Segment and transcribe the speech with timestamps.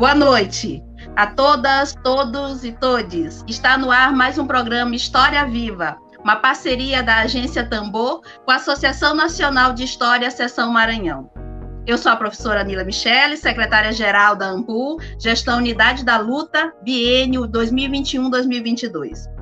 [0.00, 0.82] Boa noite
[1.14, 3.44] a todas, todos e todes.
[3.46, 8.54] Está no ar mais um programa História Viva, uma parceria da Agência Tambor com a
[8.54, 11.30] Associação Nacional de História Seção Maranhão.
[11.86, 19.39] Eu sou a professora Nila Michele, secretária-geral da AMPU, Gestão Unidade da Luta, biênio 2021-2022.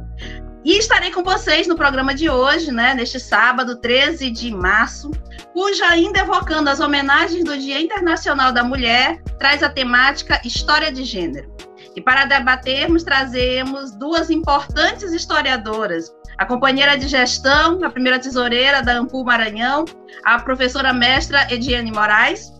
[0.64, 5.10] E estarei com vocês no programa de hoje, né, neste sábado, 13 de março,
[5.52, 11.04] cuja ainda evocando as homenagens do Dia Internacional da Mulher, traz a temática História de
[11.04, 11.54] Gênero.
[11.94, 18.98] E para debatermos, trazemos duas importantes historiadoras, a companheira de gestão, a primeira tesoureira da
[18.98, 19.84] Ampul Maranhão,
[20.24, 22.52] a professora mestra Ediane Moraes,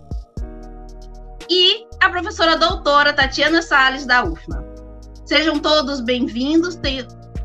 [1.50, 4.64] e a professora doutora Tatiana Sales da UFMA.
[5.24, 6.78] Sejam todos bem-vindos.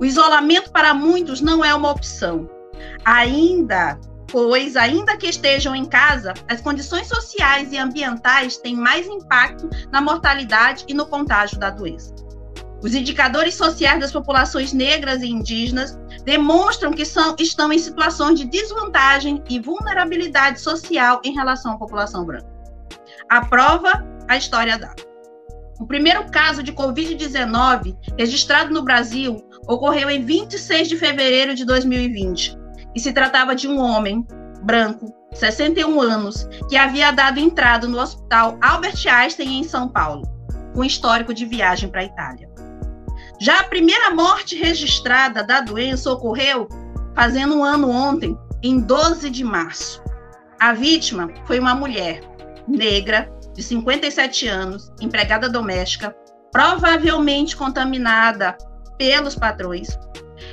[0.00, 2.48] O isolamento para muitos não é uma opção.
[3.04, 9.68] Ainda, pois, ainda que estejam em casa, as condições sociais e ambientais têm mais impacto
[9.92, 12.14] na mortalidade e no contágio da doença.
[12.84, 18.44] Os indicadores sociais das populações negras e indígenas demonstram que são, estão em situações de
[18.44, 22.46] desvantagem e vulnerabilidade social em relação à população branca.
[23.30, 24.94] A prova, a história dá.
[25.80, 32.54] O primeiro caso de Covid-19 registrado no Brasil ocorreu em 26 de fevereiro de 2020
[32.94, 34.26] e se tratava de um homem
[34.62, 40.22] branco, 61 anos, que havia dado entrada no Hospital Albert Einstein em São Paulo,
[40.74, 42.53] com histórico de viagem para a Itália.
[43.40, 46.68] Já a primeira morte registrada da doença ocorreu
[47.14, 50.02] fazendo um ano ontem, em 12 de março.
[50.58, 52.20] A vítima foi uma mulher
[52.66, 56.14] negra, de 57 anos, empregada doméstica,
[56.50, 58.56] provavelmente contaminada
[58.98, 59.98] pelos patrões.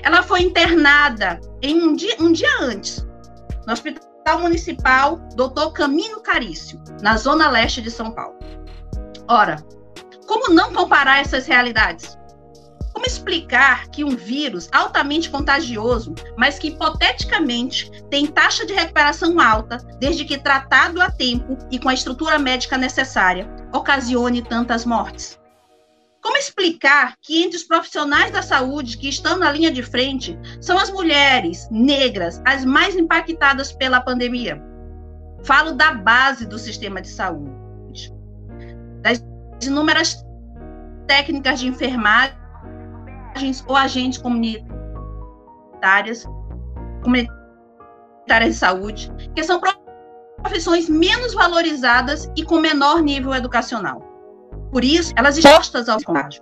[0.04, 3.08] Ela foi internada em um dia, um dia antes,
[3.66, 5.72] no Hospital Municipal Dr.
[5.74, 8.38] Camino Carício, na zona leste de São Paulo.
[9.28, 9.64] Ora,
[10.28, 12.18] como não comparar essas realidades?
[12.94, 19.78] Como explicar que um vírus altamente contagioso, mas que hipoteticamente tem taxa de recuperação alta,
[20.00, 25.40] desde que tratado a tempo e com a estrutura médica necessária, ocasione tantas mortes?
[26.22, 30.78] Como explicar que entre os profissionais da saúde que estão na linha de frente são
[30.78, 34.62] as mulheres negras as mais impactadas pela pandemia?
[35.44, 38.14] Falo da base do sistema de saúde,
[39.02, 39.24] das
[39.64, 40.24] inúmeras
[41.08, 42.41] técnicas de enfermagem
[43.68, 46.26] ou agentes comunitárias,
[47.04, 49.60] comunitárias de saúde, que são
[50.42, 54.02] profissões menos valorizadas e com menor nível educacional.
[54.72, 56.42] Por isso, elas expostas ao contágio.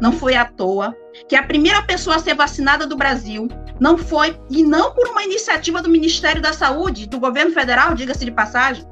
[0.00, 0.94] Não foi à toa
[1.28, 3.48] que a primeira pessoa a ser vacinada do Brasil
[3.80, 8.24] não foi, e não por uma iniciativa do Ministério da Saúde, do governo federal, diga-se
[8.24, 8.84] de passagem,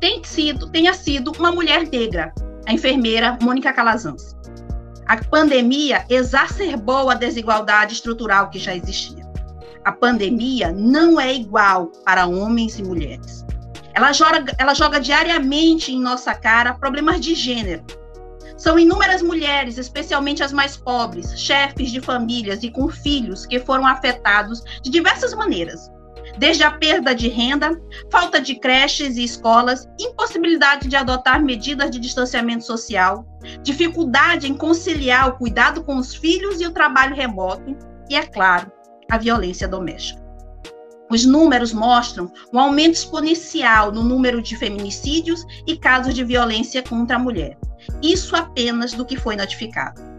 [0.00, 2.32] tem sido, tenha sido uma mulher negra,
[2.66, 4.35] a enfermeira Mônica Calazans.
[5.06, 9.24] A pandemia exacerbou a desigualdade estrutural que já existia.
[9.84, 13.44] A pandemia não é igual para homens e mulheres.
[13.94, 17.84] Ela joga, ela joga diariamente em nossa cara problemas de gênero.
[18.58, 23.86] São inúmeras mulheres, especialmente as mais pobres, chefes de famílias e com filhos que foram
[23.86, 25.88] afetados de diversas maneiras,
[26.38, 27.80] desde a perda de renda,
[28.10, 33.26] falta de creches e escolas, impossibilidade de adotar medidas de distanciamento social,
[33.62, 37.76] dificuldade em conciliar o cuidado com os filhos e o trabalho remoto,
[38.08, 38.70] e, é claro,
[39.10, 40.24] a violência doméstica.
[41.08, 47.16] Os números mostram um aumento exponencial no número de feminicídios e casos de violência contra
[47.16, 47.56] a mulher.
[48.02, 50.15] Isso apenas do que foi notificado.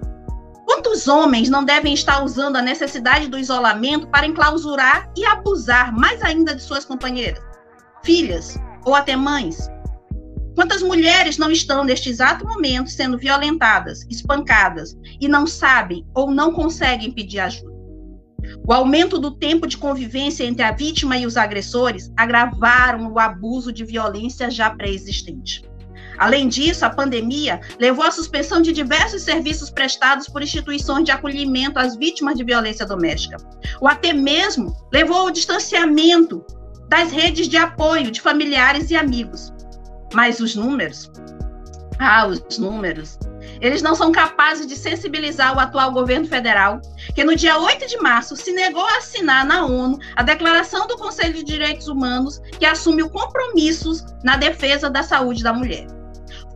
[0.97, 6.23] Os homens não devem estar usando a necessidade do isolamento para enclausurar e abusar mais
[6.23, 7.39] ainda de suas companheiras,
[8.03, 9.69] filhas ou até mães?
[10.55, 16.51] Quantas mulheres não estão neste exato momento sendo violentadas, espancadas e não sabem ou não
[16.51, 17.77] conseguem pedir ajuda?
[18.67, 23.71] O aumento do tempo de convivência entre a vítima e os agressores agravaram o abuso
[23.71, 25.63] de violência já pré-existente.
[26.17, 31.79] Além disso, a pandemia levou à suspensão de diversos serviços prestados por instituições de acolhimento
[31.79, 33.37] às vítimas de violência doméstica,
[33.79, 36.45] ou até mesmo levou ao distanciamento
[36.89, 39.53] das redes de apoio de familiares e amigos.
[40.13, 41.11] Mas os números,
[41.99, 43.19] ah, os números,
[43.59, 46.81] eles não são capazes de sensibilizar o atual governo federal,
[47.13, 50.97] que no dia 8 de março se negou a assinar na ONU a Declaração do
[50.97, 55.96] Conselho de Direitos Humanos que assume o compromissos na defesa da saúde da mulher.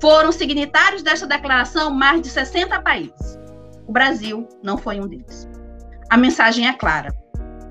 [0.02, 3.40] Foram signatários desta declaração mais de 60 países.
[3.88, 5.48] O Brasil não foi um deles.
[6.10, 7.16] A mensagem é clara.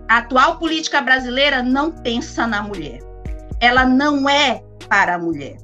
[0.09, 3.01] A atual política brasileira não pensa na mulher.
[3.61, 5.57] Ela não é para a mulher.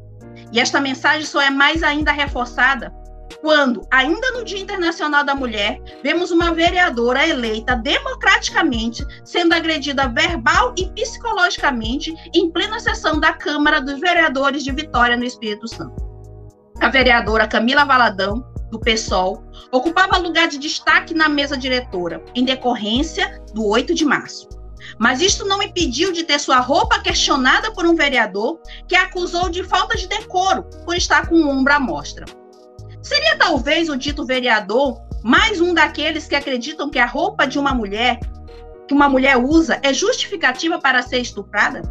[0.53, 2.93] E esta mensagem só é mais ainda reforçada
[3.41, 10.75] quando, ainda no Dia Internacional da Mulher, vemos uma vereadora eleita democraticamente sendo agredida verbal
[10.77, 16.06] e psicologicamente em plena sessão da Câmara dos Vereadores de Vitória, no Espírito Santo
[16.81, 23.43] a vereadora Camila Valadão, do PSOL, ocupava lugar de destaque na mesa diretora, em decorrência
[23.55, 24.49] do 8 de março.
[24.99, 29.49] Mas isto não impediu de ter sua roupa questionada por um vereador que a acusou
[29.49, 32.25] de falta de decoro por estar com o ombro à mostra.
[33.03, 37.75] Seria talvez o dito vereador mais um daqueles que acreditam que a roupa de uma
[37.75, 38.19] mulher
[38.87, 41.83] que uma mulher usa é justificativa para ser estuprada?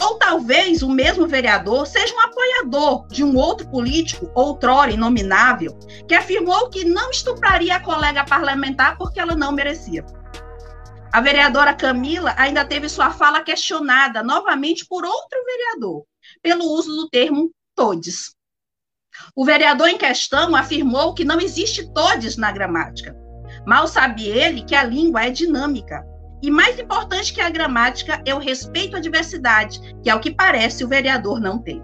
[0.00, 6.14] Ou talvez o mesmo vereador seja um apoiador de um outro político, outrora inominável, que
[6.14, 10.04] afirmou que não estupraria a colega parlamentar porque ela não merecia.
[11.12, 16.04] A vereadora Camila ainda teve sua fala questionada novamente por outro vereador,
[16.42, 18.34] pelo uso do termo todes.
[19.36, 23.14] O vereador em questão afirmou que não existe todes na gramática.
[23.64, 26.04] Mal sabe ele que a língua é dinâmica
[26.44, 30.30] e mais importante que a gramática é o respeito à diversidade, que é o que
[30.30, 31.82] parece o vereador não tem.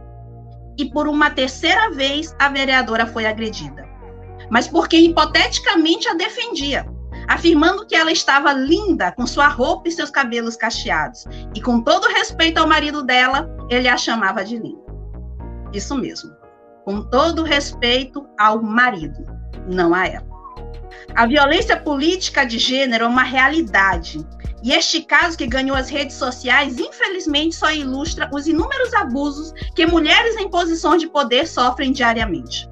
[0.76, 3.88] E por uma terceira vez a vereadora foi agredida.
[4.50, 6.86] Mas porque hipoteticamente a defendia,
[7.26, 11.24] afirmando que ela estava linda com sua roupa e seus cabelos cacheados.
[11.54, 14.84] E com todo respeito ao marido dela, ele a chamava de linda.
[15.72, 16.36] Isso mesmo.
[16.84, 19.24] Com todo respeito ao marido,
[19.66, 20.28] não a ela.
[21.14, 24.22] A violência política de gênero é uma realidade
[24.62, 29.86] e este caso que ganhou as redes sociais, infelizmente, só ilustra os inúmeros abusos que
[29.86, 32.68] mulheres em posições de poder sofrem diariamente.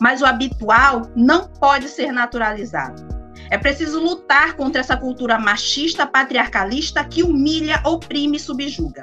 [0.00, 3.06] Mas o habitual não pode ser naturalizado.
[3.50, 9.02] É preciso lutar contra essa cultura machista, patriarcalista que humilha, oprime e subjuga.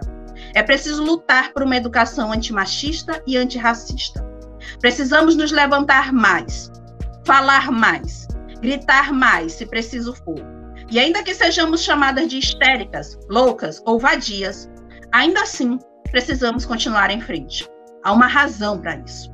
[0.55, 4.25] É preciso lutar por uma educação antimachista e antirracista.
[4.81, 6.71] Precisamos nos levantar mais,
[7.25, 8.27] falar mais,
[8.59, 10.52] gritar mais, se preciso for
[10.93, 14.69] e ainda que sejamos chamadas de histéricas, loucas ou vadias,
[15.11, 15.79] ainda assim
[16.11, 17.67] precisamos continuar em frente.
[18.03, 19.33] Há uma razão para isso.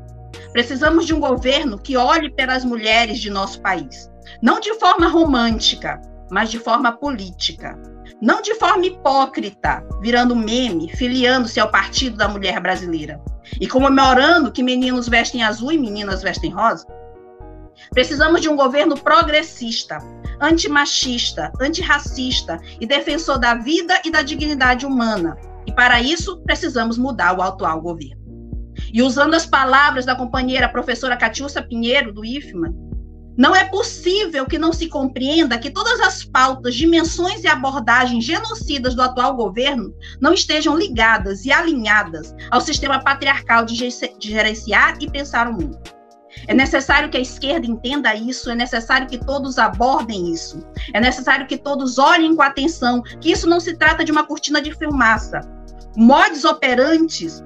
[0.53, 4.09] Precisamos de um governo que olhe pelas mulheres de nosso país,
[4.41, 5.99] não de forma romântica,
[6.31, 7.77] mas de forma política.
[8.21, 13.21] Não de forma hipócrita, virando meme, filiando-se ao Partido da Mulher Brasileira
[13.59, 16.85] e comemorando que meninos vestem azul e meninas vestem rosa.
[17.91, 19.97] Precisamos de um governo progressista,
[20.39, 25.37] antimachista, antirracista e defensor da vida e da dignidade humana.
[25.65, 28.19] E para isso, precisamos mudar o atual governo.
[28.93, 32.73] E usando as palavras da companheira professora Catiúcia Pinheiro, do IFMA,
[33.39, 38.93] não é possível que não se compreenda que todas as pautas, dimensões e abordagens genocidas
[38.93, 45.47] do atual governo não estejam ligadas e alinhadas ao sistema patriarcal de gerenciar e pensar
[45.47, 45.79] o mundo.
[46.47, 51.47] É necessário que a esquerda entenda isso, é necessário que todos abordem isso, é necessário
[51.47, 55.41] que todos olhem com atenção que isso não se trata de uma cortina de fumaça.
[55.95, 57.43] Modos operantes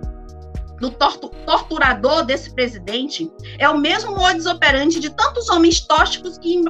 [0.80, 6.62] do torturador desse presidente é o mesmo modus operandi de tantos homens tóxicos que,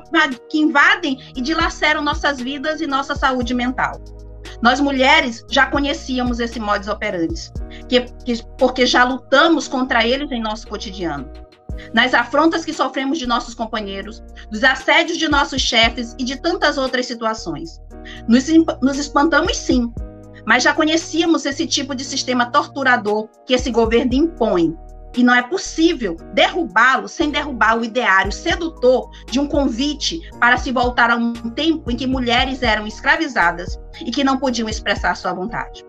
[0.50, 4.00] que invadem e dilaceram nossas vidas e nossa saúde mental.
[4.62, 7.52] Nós mulheres já conhecíamos esse modus operandi,
[7.90, 11.30] que, que, porque já lutamos contra eles em nosso cotidiano
[11.94, 16.78] nas afrontas que sofremos de nossos companheiros, dos assédios de nossos chefes e de tantas
[16.78, 17.82] outras situações.
[18.28, 18.46] Nos,
[18.82, 19.92] nos espantamos, sim,
[20.46, 24.76] mas já conhecíamos esse tipo de sistema torturador que esse governo impõe.
[25.16, 30.72] E não é possível derrubá-lo sem derrubar o ideário sedutor de um convite para se
[30.72, 35.34] voltar a um tempo em que mulheres eram escravizadas e que não podiam expressar sua
[35.34, 35.86] vontade.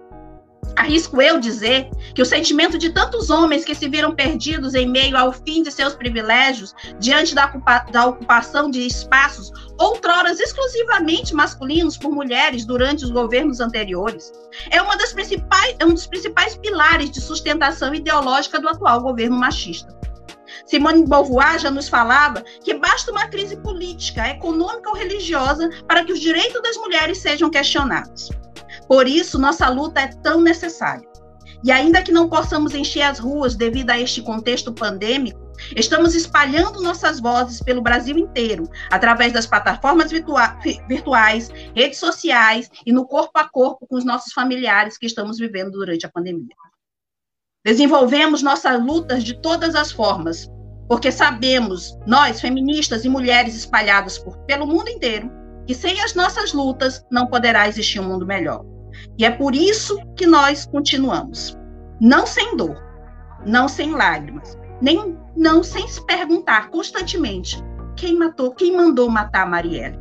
[0.76, 5.16] Arrisco eu dizer que o sentimento de tantos homens que se viram perdidos em meio
[5.16, 7.46] ao fim de seus privilégios, diante da,
[7.90, 14.32] da ocupação de espaços outroras exclusivamente masculinos por mulheres durante os governos anteriores,
[14.70, 19.36] é, uma das principais, é um dos principais pilares de sustentação ideológica do atual governo
[19.36, 19.94] machista.
[20.66, 26.12] Simone Beauvoir já nos falava que basta uma crise política, econômica ou religiosa para que
[26.12, 28.30] os direitos das mulheres sejam questionados.
[28.88, 31.08] Por isso, nossa luta é tão necessária.
[31.62, 35.40] E ainda que não possamos encher as ruas devido a este contexto pandêmico,
[35.74, 42.92] estamos espalhando nossas vozes pelo Brasil inteiro, através das plataformas virtua virtuais, redes sociais e
[42.92, 46.54] no corpo a corpo com os nossos familiares que estamos vivendo durante a pandemia.
[47.64, 50.50] Desenvolvemos nossas lutas de todas as formas,
[50.86, 55.30] porque sabemos, nós, feministas e mulheres espalhadas por, pelo mundo inteiro,
[55.66, 58.73] que sem as nossas lutas não poderá existir um mundo melhor.
[59.18, 61.56] E é por isso que nós continuamos.
[62.00, 62.82] Não sem dor,
[63.46, 67.62] não sem lágrimas, nem não sem se perguntar constantemente
[67.96, 69.98] quem matou, quem mandou matar a Marielle.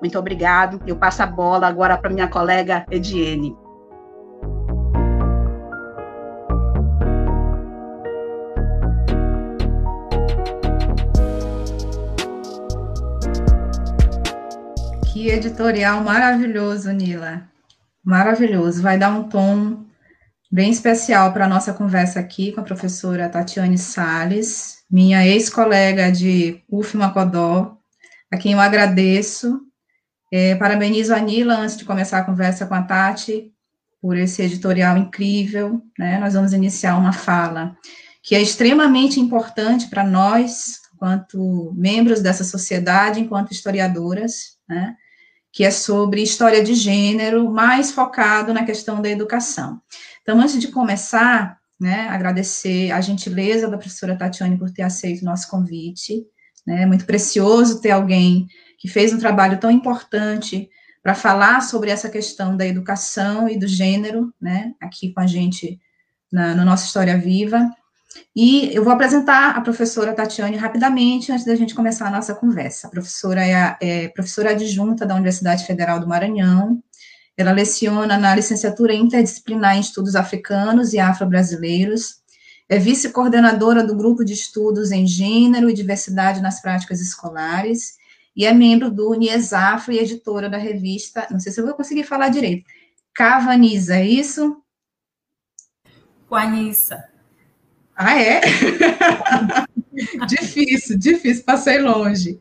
[0.00, 0.80] Muito obrigado.
[0.86, 3.56] Eu passo a bola agora para minha colega Ediene.
[15.12, 17.42] Que editorial maravilhoso, Nila.
[18.08, 18.80] Maravilhoso.
[18.80, 19.84] Vai dar um tom
[20.50, 26.64] bem especial para a nossa conversa aqui com a professora Tatiane Sales, minha ex-colega de
[26.70, 27.76] UF Macodó,
[28.32, 29.60] a quem eu agradeço.
[30.32, 33.52] É, parabenizo a Nila antes de começar a conversa com a Tati
[34.00, 35.82] por esse editorial incrível.
[35.98, 36.18] Né?
[36.18, 37.76] Nós vamos iniciar uma fala
[38.22, 44.96] que é extremamente importante para nós, enquanto membros dessa sociedade, enquanto historiadoras, né?
[45.52, 49.80] Que é sobre história de gênero, mais focado na questão da educação.
[50.22, 55.24] Então, antes de começar, né, agradecer a gentileza da professora Tatiane por ter aceito o
[55.24, 56.24] nosso convite.
[56.66, 58.46] Né, é muito precioso ter alguém
[58.78, 60.68] que fez um trabalho tão importante
[61.02, 65.80] para falar sobre essa questão da educação e do gênero, né, aqui com a gente
[66.30, 67.70] na, na nossa História Viva.
[68.34, 72.86] E eu vou apresentar a professora Tatiane rapidamente, antes da gente começar a nossa conversa.
[72.86, 76.82] A professora é, a, é professora adjunta da Universidade Federal do Maranhão,
[77.36, 82.16] ela leciona na licenciatura interdisciplinar em estudos africanos e afro-brasileiros,
[82.68, 87.96] é vice-coordenadora do grupo de estudos em gênero e diversidade nas práticas escolares,
[88.36, 92.04] e é membro do Uniesafro e editora da revista, não sei se eu vou conseguir
[92.04, 92.64] falar direito,
[93.14, 94.62] Cavaniza, é isso?
[96.28, 97.07] Quanissa.
[98.00, 98.40] Ah, é?
[100.28, 102.40] difícil, difícil, passei longe.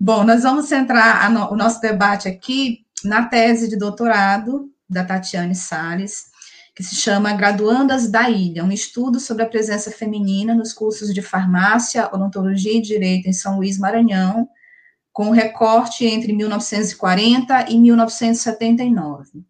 [0.00, 5.54] Bom, nós vamos centrar no, o nosso debate aqui na tese de doutorado da Tatiane
[5.54, 6.24] Sales,
[6.74, 11.22] que se chama Graduandas da Ilha, um estudo sobre a presença feminina nos cursos de
[11.22, 14.48] farmácia, odontologia e direito em São Luís, Maranhão,
[15.12, 19.44] com recorte entre 1940 e 1979.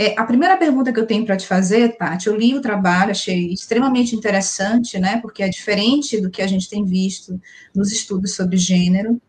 [0.00, 3.10] É, a primeira pergunta que eu tenho para te fazer, Tati, eu li o trabalho,
[3.10, 7.40] achei extremamente interessante, né, porque é diferente do que a gente tem visto
[7.74, 9.20] nos estudos sobre gênero,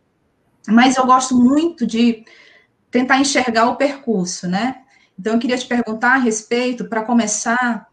[0.68, 2.24] mas eu gosto muito de
[2.92, 4.84] tentar enxergar o percurso, né?
[5.18, 7.88] Então, eu queria te perguntar a respeito, para começar,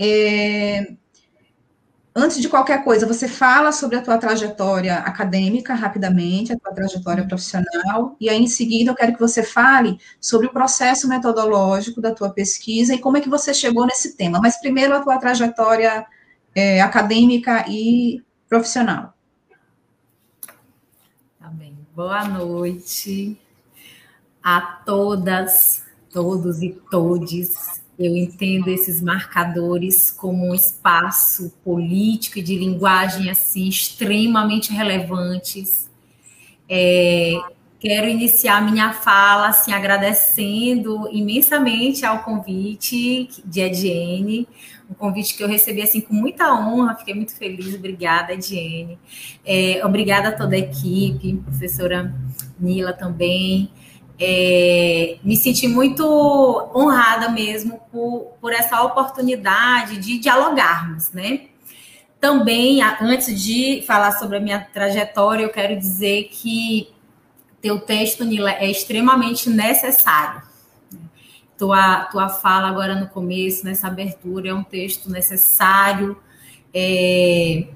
[0.00, 0.94] é,
[2.14, 7.26] antes de qualquer coisa, você fala sobre a tua trajetória acadêmica rapidamente, a tua trajetória
[7.26, 12.14] profissional, e aí em seguida eu quero que você fale sobre o processo metodológico da
[12.14, 14.40] tua pesquisa e como é que você chegou nesse tema.
[14.40, 16.06] Mas primeiro a tua trajetória
[16.54, 19.14] é, acadêmica e profissional.
[21.40, 21.76] Tá bem.
[21.94, 23.38] Boa noite
[24.42, 32.56] a todas, todos e todes eu entendo esses marcadores como um espaço político e de
[32.58, 35.90] linguagem assim extremamente relevantes.
[36.68, 37.32] É,
[37.78, 44.48] quero iniciar minha fala assim agradecendo imensamente ao convite de Ediene,
[44.88, 48.98] um convite que eu recebi assim com muita honra, fiquei muito feliz, obrigada Ediene,
[49.44, 52.14] é, obrigada a toda a equipe, professora
[52.58, 53.70] Nila também,
[54.18, 56.04] é, me senti muito
[56.74, 61.46] honrada mesmo por, por essa oportunidade de dialogarmos, né?
[62.20, 66.88] Também, antes de falar sobre a minha trajetória, eu quero dizer que
[67.60, 70.42] teu texto, Nila, é extremamente necessário.
[71.58, 76.16] Tua, tua fala agora no começo, nessa abertura, é um texto necessário,
[76.74, 77.66] é,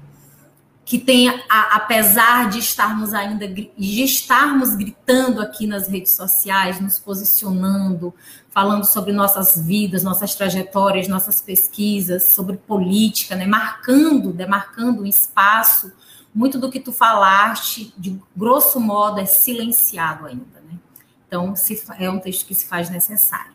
[0.87, 6.97] que tem, a, apesar de estarmos ainda de estarmos gritando aqui nas redes sociais, nos
[6.97, 8.15] posicionando,
[8.51, 15.91] falando sobre nossas vidas, nossas trajetórias, nossas pesquisas, sobre política, né, marcando, demarcando um espaço,
[16.33, 20.61] muito do que tu falaste, de grosso modo, é silenciado ainda.
[20.71, 20.79] Né?
[21.27, 23.51] Então, se, é um texto que se faz necessário.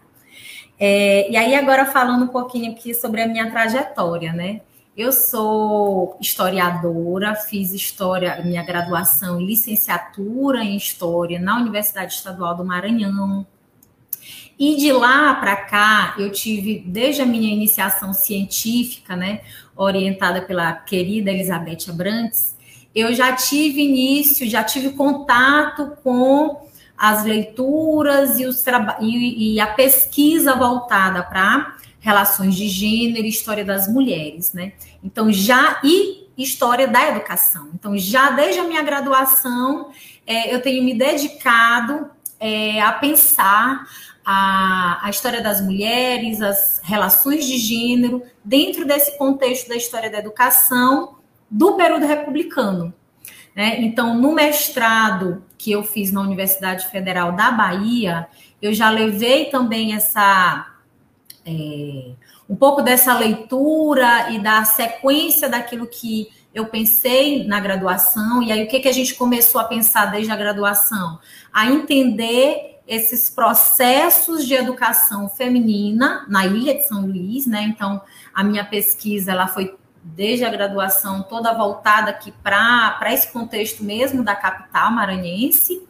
[0.78, 4.60] É, e aí, agora falando um pouquinho aqui sobre a minha trajetória, né?
[4.94, 12.62] Eu sou historiadora, fiz história, minha graduação e licenciatura em história na Universidade Estadual do
[12.62, 13.46] Maranhão.
[14.58, 19.40] E de lá para cá, eu tive, desde a minha iniciação científica, né,
[19.74, 22.54] orientada pela querida Elizabeth Abrantes,
[22.94, 26.68] eu já tive início, já tive contato com
[26.98, 28.62] as leituras e, os
[29.00, 34.72] e, e a pesquisa voltada para relações de gênero história das mulheres, né?
[35.02, 37.70] Então, já e história da educação.
[37.74, 39.90] Então, já desde a minha graduação,
[40.26, 43.86] é, eu tenho me dedicado é, a pensar
[44.24, 50.18] a, a história das mulheres, as relações de gênero, dentro desse contexto da história da
[50.18, 51.16] educação
[51.48, 52.92] do período republicano.
[53.54, 53.80] Né?
[53.80, 58.26] Então, no mestrado que eu fiz na Universidade Federal da Bahia,
[58.60, 60.71] eu já levei também essa
[61.44, 62.12] é,
[62.48, 68.64] um pouco dessa leitura e da sequência daquilo que eu pensei na graduação, e aí
[68.64, 71.18] o que, que a gente começou a pensar desde a graduação?
[71.52, 77.62] A entender esses processos de educação feminina na Ilha de São Luís, né?
[77.62, 78.02] Então,
[78.34, 84.22] a minha pesquisa ela foi desde a graduação toda voltada aqui para esse contexto mesmo
[84.24, 85.80] da capital maranhense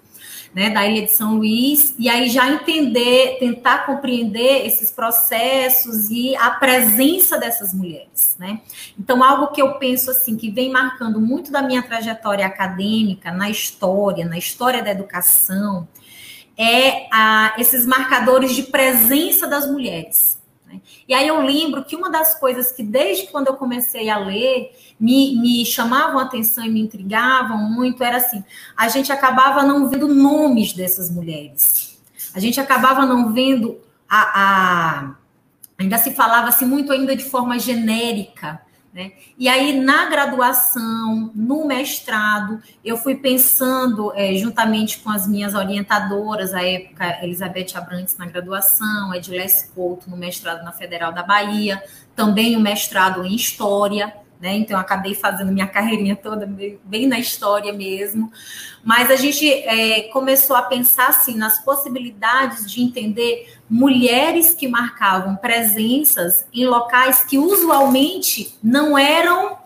[0.54, 6.36] né, da Ilha de São Luís, e aí já entender, tentar compreender esses processos e
[6.36, 8.60] a presença dessas mulheres, né?
[8.98, 13.48] Então, algo que eu penso assim, que vem marcando muito da minha trajetória acadêmica, na
[13.48, 15.88] história, na história da educação,
[16.56, 20.41] é a, esses marcadores de presença das mulheres.
[20.72, 20.80] Né?
[21.06, 24.72] E aí eu lembro que uma das coisas que desde quando eu comecei a ler
[24.98, 28.42] me, me chamavam a atenção e me intrigavam muito era assim:
[28.76, 32.00] a gente acabava não vendo nomes dessas mulheres,
[32.34, 35.14] a gente acabava não vendo a, a
[35.78, 38.60] ainda se falava assim muito ainda de forma genérica.
[38.92, 39.12] Né?
[39.38, 46.52] E aí, na graduação, no mestrado, eu fui pensando, é, juntamente com as minhas orientadoras,
[46.52, 51.82] à época, Elizabeth Abrantes na graduação, Edilesse Couto no mestrado na Federal da Bahia,
[52.14, 54.56] também o mestrado em História, né?
[54.56, 56.44] Então, acabei fazendo minha carreirinha toda
[56.82, 58.32] bem na história mesmo.
[58.82, 65.36] Mas a gente é, começou a pensar assim nas possibilidades de entender mulheres que marcavam
[65.36, 69.56] presenças em locais que usualmente não eram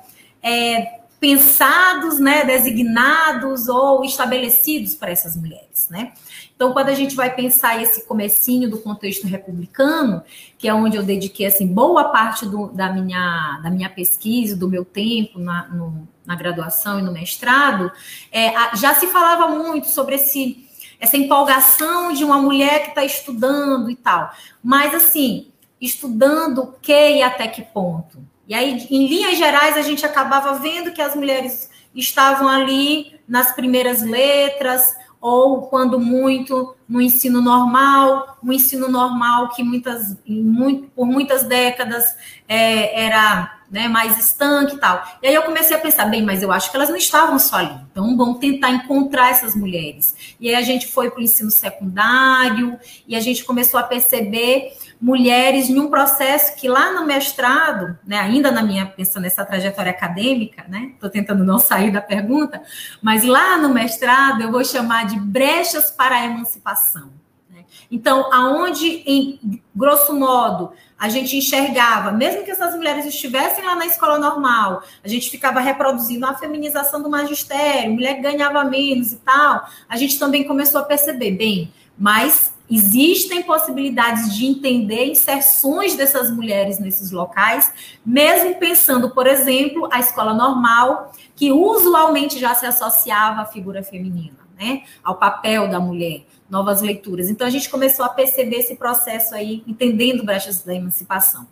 [0.42, 6.12] é, pensados, né, designados ou estabelecidos para essas mulheres, né?
[6.56, 10.22] Então, quando a gente vai pensar esse comecinho do contexto republicano,
[10.58, 14.66] que é onde eu dediquei assim boa parte do, da, minha, da minha pesquisa, do
[14.66, 17.92] meu tempo na, no, na graduação e no mestrado,
[18.32, 20.66] é, já se falava muito sobre esse,
[20.98, 24.32] essa empolgação de uma mulher que está estudando e tal.
[24.64, 28.18] Mas, assim, estudando o que e até que ponto?
[28.48, 33.54] E aí, em linhas gerais, a gente acabava vendo que as mulheres estavam ali nas
[33.54, 34.94] primeiras letras,
[35.26, 42.04] ou quando muito no ensino normal, um ensino normal que muitas, muito, por muitas décadas
[42.46, 45.04] é, era né, mais estanque e tal.
[45.20, 47.56] E aí eu comecei a pensar, bem, mas eu acho que elas não estavam só
[47.56, 47.76] ali.
[47.90, 50.36] Então vamos tentar encontrar essas mulheres.
[50.38, 54.74] E aí a gente foi para o ensino secundário e a gente começou a perceber
[55.00, 59.90] mulheres em um processo que lá no mestrado, né, ainda na minha pensando nessa trajetória
[59.90, 62.62] acadêmica, né, estou tentando não sair da pergunta,
[63.02, 67.10] mas lá no mestrado eu vou chamar de brechas para a emancipação.
[67.50, 67.64] Né?
[67.90, 73.84] Então, aonde, em grosso modo, a gente enxergava, mesmo que essas mulheres estivessem lá na
[73.84, 79.68] escola normal, a gente ficava reproduzindo a feminização do magistério, mulher ganhava menos e tal,
[79.86, 86.78] a gente também começou a perceber, bem, mas Existem possibilidades de entender inserções dessas mulheres
[86.78, 87.72] nesses locais,
[88.04, 94.38] mesmo pensando, por exemplo, a escola normal, que usualmente já se associava à figura feminina,
[94.58, 94.82] né?
[95.04, 97.30] Ao papel da mulher, novas leituras.
[97.30, 101.46] Então a gente começou a perceber esse processo aí, entendendo brechas da emancipação.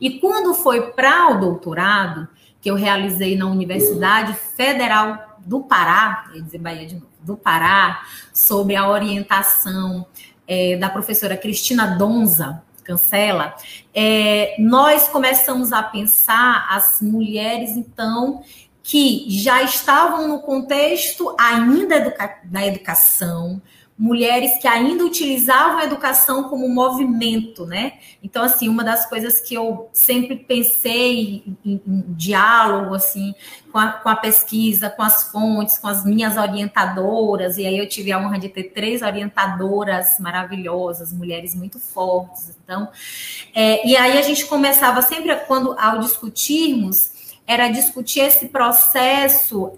[0.00, 2.28] E quando foi para o doutorado,
[2.60, 8.02] que eu realizei na Universidade Federal do Pará, ia dizer Bahia de novo, do Pará,
[8.32, 10.06] sobre a orientação
[10.46, 13.54] é, da professora Cristina Donza, cancela,
[13.94, 18.42] é, nós começamos a pensar as mulheres, então,
[18.82, 23.62] que já estavam no contexto ainda educa da educação,
[24.00, 27.98] mulheres que ainda utilizavam a educação como movimento, né?
[28.22, 33.34] Então, assim, uma das coisas que eu sempre pensei em, em, diálogo, assim,
[33.70, 37.86] com a, com a, pesquisa, com as fontes, com as minhas orientadoras, e aí eu
[37.86, 42.88] tive a honra de ter três orientadoras maravilhosas, mulheres muito fortes, então,
[43.54, 49.76] é, e aí a gente começava sempre, quando, ao discutirmos, era discutir esse processo uh,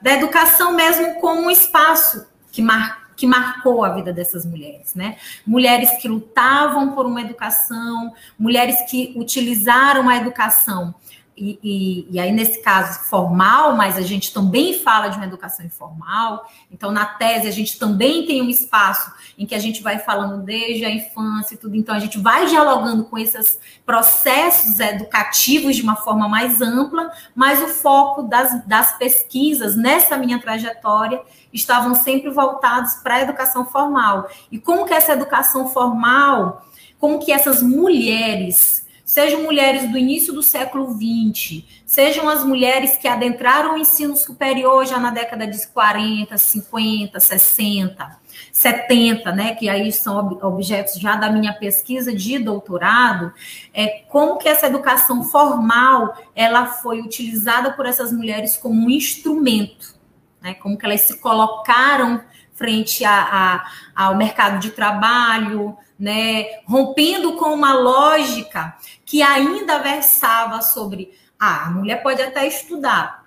[0.00, 5.16] da educação mesmo como um espaço que marca que marcou a vida dessas mulheres, né?
[5.46, 10.94] Mulheres que lutavam por uma educação, mulheres que utilizaram a educação
[11.36, 15.66] e, e, e, aí, nesse caso, formal, mas a gente também fala de uma educação
[15.66, 16.48] informal.
[16.70, 20.44] Então, na tese, a gente também tem um espaço em que a gente vai falando
[20.44, 21.74] desde a infância e tudo.
[21.74, 27.60] Então, a gente vai dialogando com esses processos educativos de uma forma mais ampla, mas
[27.60, 31.20] o foco das, das pesquisas nessa minha trajetória
[31.52, 34.28] estavam sempre voltados para a educação formal.
[34.52, 36.64] E como que essa educação formal,
[37.00, 43.06] como que essas mulheres sejam mulheres do início do século XX, sejam as mulheres que
[43.06, 48.18] adentraram o ensino superior já na década de 40, 50, 60,
[48.50, 53.32] 70, né, que aí são objetos já da minha pesquisa de doutorado,
[53.74, 59.94] é como que essa educação formal ela foi utilizada por essas mulheres como um instrumento,
[60.40, 62.22] né, como que elas se colocaram
[62.54, 63.64] frente a,
[63.94, 71.66] a, ao mercado de trabalho, né, rompendo com uma lógica que ainda versava sobre ah,
[71.66, 73.26] a mulher pode até estudar,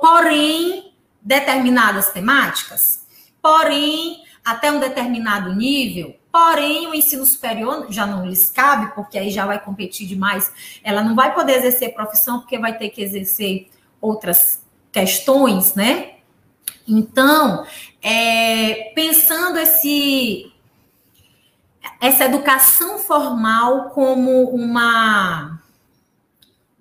[0.00, 3.06] porém determinadas temáticas,
[3.40, 9.30] porém até um determinado nível, porém o ensino superior já não lhes cabe, porque aí
[9.30, 10.52] já vai competir demais,
[10.84, 13.68] ela não vai poder exercer profissão porque vai ter que exercer
[14.00, 16.12] outras questões, né?
[16.86, 17.66] Então,
[18.00, 20.52] é, pensando esse
[22.00, 25.60] essa educação formal como uma,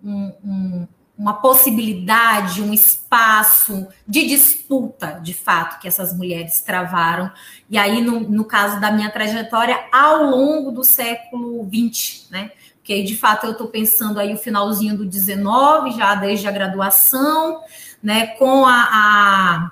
[0.04, 0.88] um, um,
[1.18, 7.32] uma possibilidade, um espaço de disputa, de fato, que essas mulheres travaram.
[7.70, 12.52] E aí, no, no caso da minha trajetória, ao longo do século XX, né?
[12.76, 17.62] Porque, de fato, eu estou pensando aí o finalzinho do 19, já desde a graduação,
[18.04, 18.28] né?
[18.28, 19.72] Com a, a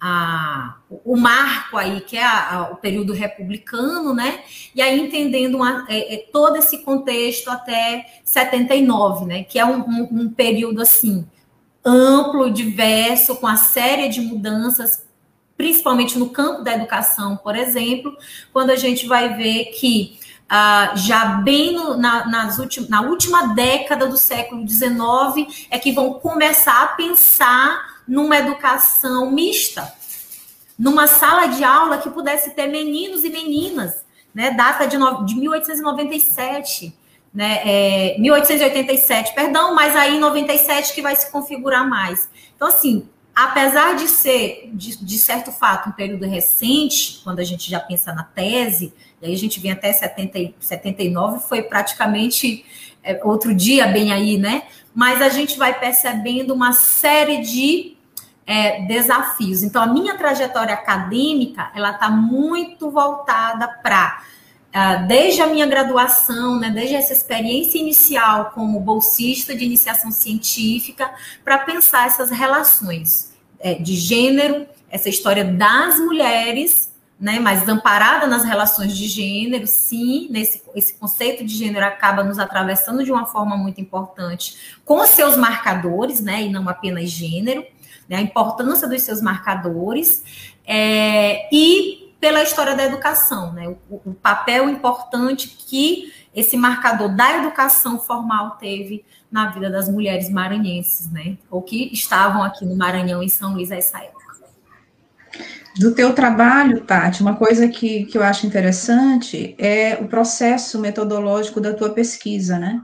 [0.00, 4.42] a, o marco aí, que é a, a, o período republicano, né?
[4.74, 9.44] E aí entendendo uma, é, é, todo esse contexto até 79, né?
[9.44, 11.26] Que é um, um, um, período assim
[11.84, 15.04] amplo, diverso, com a série de mudanças,
[15.56, 18.16] principalmente no campo da educação, por exemplo,
[18.52, 20.18] quando a gente vai ver que
[20.50, 25.92] Uh, já bem no, na, nas ultim, na última década do século XIX é que
[25.92, 29.94] vão começar a pensar numa educação mista,
[30.76, 34.50] numa sala de aula que pudesse ter meninos e meninas, né?
[34.50, 36.92] Data de, no, de 1897,
[37.32, 37.60] né?
[37.64, 42.28] É, 1887, perdão, mas aí em 97 que vai se configurar mais.
[42.56, 47.70] Então, assim, apesar de ser, de, de, certo fato, um período recente, quando a gente
[47.70, 48.92] já pensa na tese,
[49.22, 52.64] e aí a gente vem até 70, 79, foi praticamente
[53.04, 54.64] é, outro dia bem aí, né?
[54.92, 57.99] Mas a gente vai percebendo uma série de
[58.50, 59.62] é, desafios.
[59.62, 64.24] Então, a minha trajetória acadêmica, ela está muito voltada para,
[64.74, 71.08] ah, desde a minha graduação, né, desde essa experiência inicial como bolsista de iniciação científica,
[71.44, 78.42] para pensar essas relações é, de gênero, essa história das mulheres, né, mas amparada nas
[78.42, 83.56] relações de gênero, sim, nesse esse conceito de gênero acaba nos atravessando de uma forma
[83.56, 87.64] muito importante com seus marcadores, né, e não apenas gênero
[88.10, 90.24] né, a importância dos seus marcadores
[90.66, 97.38] é, e pela história da educação, né, o, o, papel importante que esse marcador da
[97.38, 103.22] educação formal teve na vida das mulheres maranhenses, né, ou que estavam aqui no Maranhão,
[103.22, 104.20] em São Luís, a essa época.
[105.78, 111.60] Do teu trabalho, Tati, uma coisa que, que eu acho interessante é o processo metodológico
[111.60, 112.82] da tua pesquisa, né?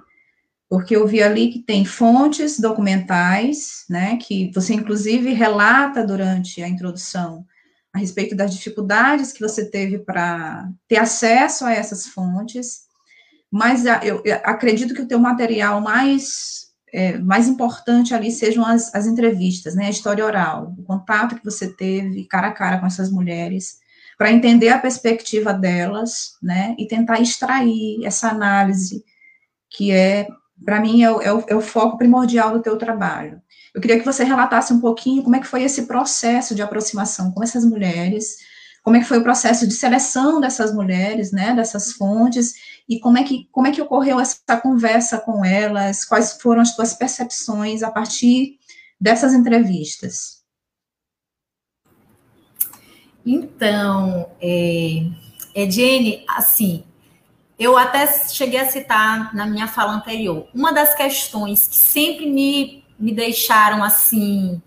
[0.68, 6.68] Porque eu vi ali que tem fontes documentais, né, que você inclusive relata durante a
[6.68, 7.46] introdução
[7.92, 12.87] a respeito das dificuldades que você teve para ter acesso a essas fontes,
[13.50, 18.94] mas eu, eu, acredito que o teu material mais é, mais importante ali sejam as,
[18.94, 22.87] as entrevistas, né, a história oral, o contato que você teve cara a cara com
[22.87, 23.79] essas mulheres,
[24.16, 29.05] para entender a perspectiva delas, né, e tentar extrair essa análise
[29.68, 30.26] que é,
[30.64, 33.40] para mim, é o, é, o, é o, foco primordial do teu trabalho.
[33.75, 37.31] Eu queria que você relatasse um pouquinho como é que foi esse processo de aproximação
[37.31, 38.37] com essas mulheres,
[38.83, 42.55] como é que foi o processo de seleção dessas mulheres, né, dessas fontes,
[42.88, 46.75] e como é que, como é que ocorreu essa conversa com elas, quais foram as
[46.75, 48.59] tuas percepções a partir
[48.99, 50.45] dessas entrevistas?
[53.25, 55.05] Então, é,
[55.53, 56.85] Ediene, assim,
[57.59, 62.85] eu até cheguei a citar na minha fala anterior, uma das questões que sempre me,
[62.99, 64.61] me deixaram assim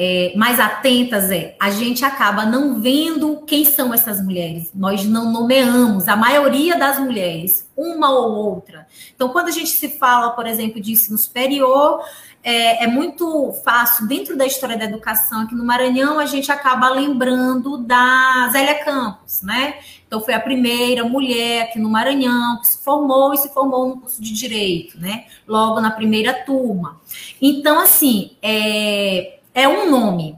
[0.00, 4.70] é, mais atentas é a gente acaba não vendo quem são essas mulheres.
[4.72, 8.86] Nós não nomeamos a maioria das mulheres, uma ou outra.
[9.12, 12.00] Então, quando a gente se fala, por exemplo, de ensino superior,
[12.44, 16.88] é, é, muito fácil, dentro da história da educação aqui no Maranhão, a gente acaba
[16.90, 19.80] lembrando da Zélia Campos, né?
[20.08, 24.00] Então, foi a primeira mulher aqui no Maranhão que se formou e se formou no
[24.00, 25.26] curso de Direito, né?
[25.46, 26.98] Logo na primeira turma.
[27.40, 30.34] Então, assim, é, é um nome.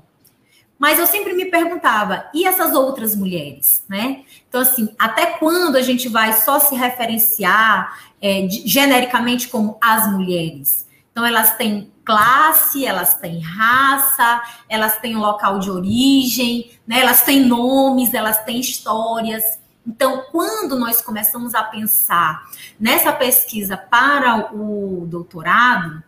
[0.77, 4.25] Mas eu sempre me perguntava, e essas outras mulheres, né?
[4.49, 10.85] Então, assim, até quando a gente vai só se referenciar é, genericamente como as mulheres?
[11.13, 17.01] Então, elas têm classe, elas têm raça, elas têm local de origem, né?
[17.03, 19.60] elas têm nomes, elas têm histórias.
[19.87, 26.03] Então, quando nós começamos a pensar nessa pesquisa para o doutorado,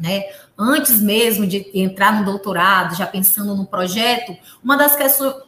[0.00, 0.24] né?
[0.56, 4.96] Antes mesmo de entrar no doutorado, já pensando no projeto, uma das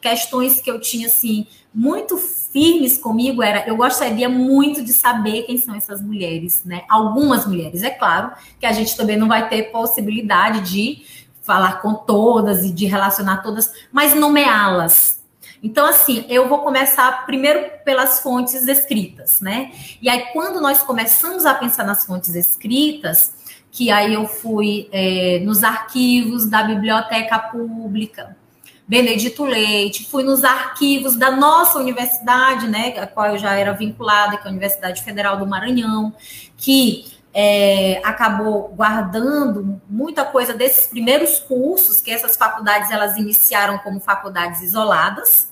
[0.00, 5.56] questões que eu tinha assim muito firmes comigo era eu gostaria muito de saber quem
[5.56, 6.82] são essas mulheres, né?
[6.86, 11.02] Algumas mulheres, é claro, que a gente também não vai ter possibilidade de
[11.40, 15.21] falar com todas e de relacionar todas, mas nomeá-las.
[15.62, 19.70] Então, assim, eu vou começar primeiro pelas fontes escritas, né?
[20.00, 23.32] E aí, quando nós começamos a pensar nas fontes escritas,
[23.70, 28.36] que aí eu fui é, nos arquivos da Biblioteca Pública,
[28.86, 34.36] Benedito Leite, fui nos arquivos da nossa universidade, né, a qual eu já era vinculada,
[34.36, 36.12] que é a Universidade Federal do Maranhão,
[36.56, 44.00] que é, acabou guardando muita coisa desses primeiros cursos, que essas faculdades elas iniciaram como
[44.00, 45.51] faculdades isoladas,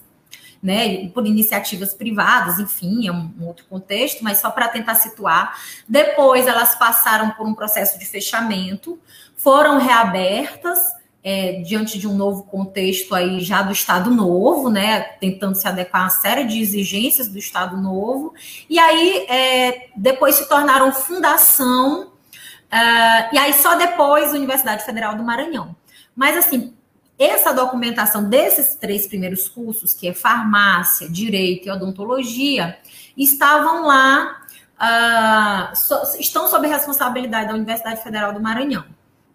[0.63, 5.59] né, por iniciativas privadas, enfim, é um, um outro contexto, mas só para tentar situar.
[5.89, 8.99] Depois elas passaram por um processo de fechamento,
[9.37, 10.79] foram reabertas
[11.23, 16.03] é, diante de um novo contexto aí já do Estado Novo, né, tentando se adequar
[16.03, 18.35] a uma série de exigências do Estado Novo,
[18.69, 25.23] e aí é, depois se tornaram fundação, uh, e aí só depois Universidade Federal do
[25.23, 25.77] Maranhão.
[26.17, 26.75] Mas assim,
[27.21, 32.79] essa documentação desses três primeiros cursos, que é farmácia, direito e odontologia,
[33.15, 34.41] estavam lá,
[34.81, 38.85] uh, so, estão sob responsabilidade da Universidade Federal do Maranhão.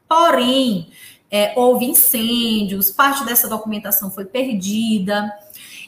[0.09, 0.89] Porém,
[1.29, 5.31] é, houve incêndios, parte dessa documentação foi perdida,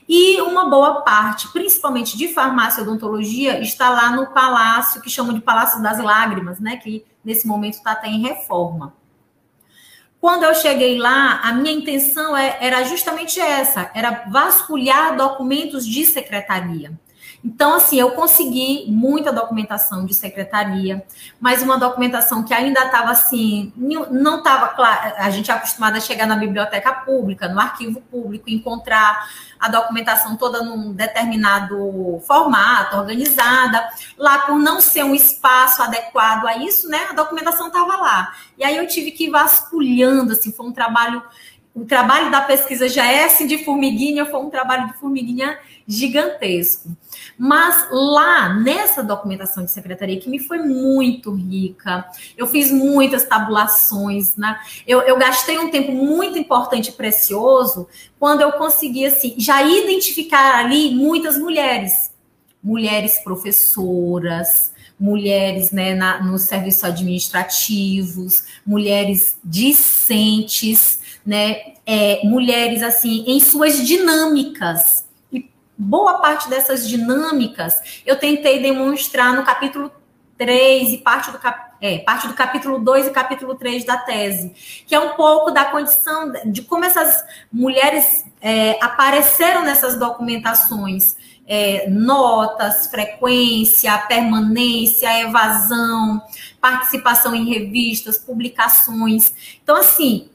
[0.08, 5.34] e uma boa parte, principalmente de farmácia e odontologia, está lá no palácio, que chamam
[5.34, 6.78] de Palácio das Lágrimas, né?
[6.78, 8.94] Que nesse momento está até em reforma.
[10.19, 16.06] Quando eu cheguei lá, a minha intenção é, era justamente essa: era vasculhar documentos de
[16.06, 16.91] secretaria.
[17.48, 21.06] Então, assim, eu consegui muita documentação de secretaria,
[21.40, 25.14] mas uma documentação que ainda estava assim, não estava claro.
[25.16, 30.36] A gente é acostumado a chegar na biblioteca pública, no arquivo público, encontrar a documentação
[30.36, 33.88] toda num determinado formato, organizada.
[34.18, 38.34] Lá, por não ser um espaço adequado a isso, né, a documentação estava lá.
[38.58, 41.24] E aí eu tive que ir vasculhando, assim, foi um trabalho.
[41.74, 45.58] O trabalho da pesquisa já é assim de formiguinha, foi um trabalho de formiguinha
[45.88, 46.90] gigantesco.
[47.38, 54.36] Mas lá, nessa documentação de secretaria, que me foi muito rica, eu fiz muitas tabulações,
[54.36, 54.60] né?
[54.88, 57.88] eu, eu gastei um tempo muito importante e precioso
[58.19, 62.12] quando eu consegui, assim, já identificar ali muitas mulheres.
[62.63, 73.39] Mulheres professoras, mulheres né, na, no serviço administrativos, mulheres discentes, né, é, mulheres assim em
[73.39, 75.07] suas dinâmicas
[75.78, 79.92] boa parte dessas dinâmicas eu tentei demonstrar no capítulo
[80.38, 81.74] 3 e parte do, cap...
[81.82, 85.66] é, parte do capítulo 2 e capítulo 3 da tese, que é um pouco da
[85.66, 91.16] condição de como essas mulheres é, apareceram nessas documentações.
[91.50, 96.22] É, notas, frequência, permanência, evasão,
[96.60, 99.32] participação em revistas, publicações.
[99.63, 100.30] Então, assim,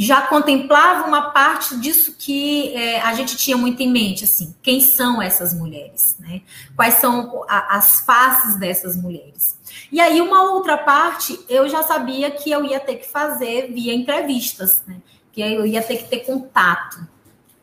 [0.00, 4.80] já contemplava uma parte disso que é, a gente tinha muito em mente, assim, quem
[4.80, 6.42] são essas mulheres, né?
[6.76, 9.58] Quais são a, as faces dessas mulheres?
[9.90, 13.92] E aí uma outra parte eu já sabia que eu ia ter que fazer via
[13.92, 14.98] entrevistas, né?
[15.32, 17.04] Que eu ia ter que ter contato.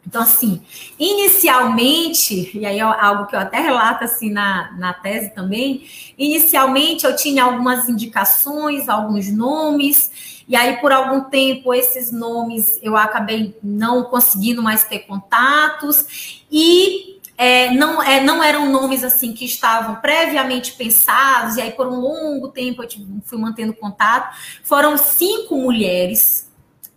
[0.06, 0.62] Então, assim,
[1.00, 7.06] inicialmente, e aí é algo que eu até relato assim na, na tese também, inicialmente
[7.06, 13.58] eu tinha algumas indicações, alguns nomes, e aí, por algum tempo, esses nomes eu acabei
[13.64, 19.96] não conseguindo mais ter contatos, e é, não, é, não eram nomes assim que estavam
[19.96, 22.90] previamente pensados, e aí por um longo tempo eu
[23.24, 24.36] fui mantendo contato.
[24.64, 26.45] Foram cinco mulheres,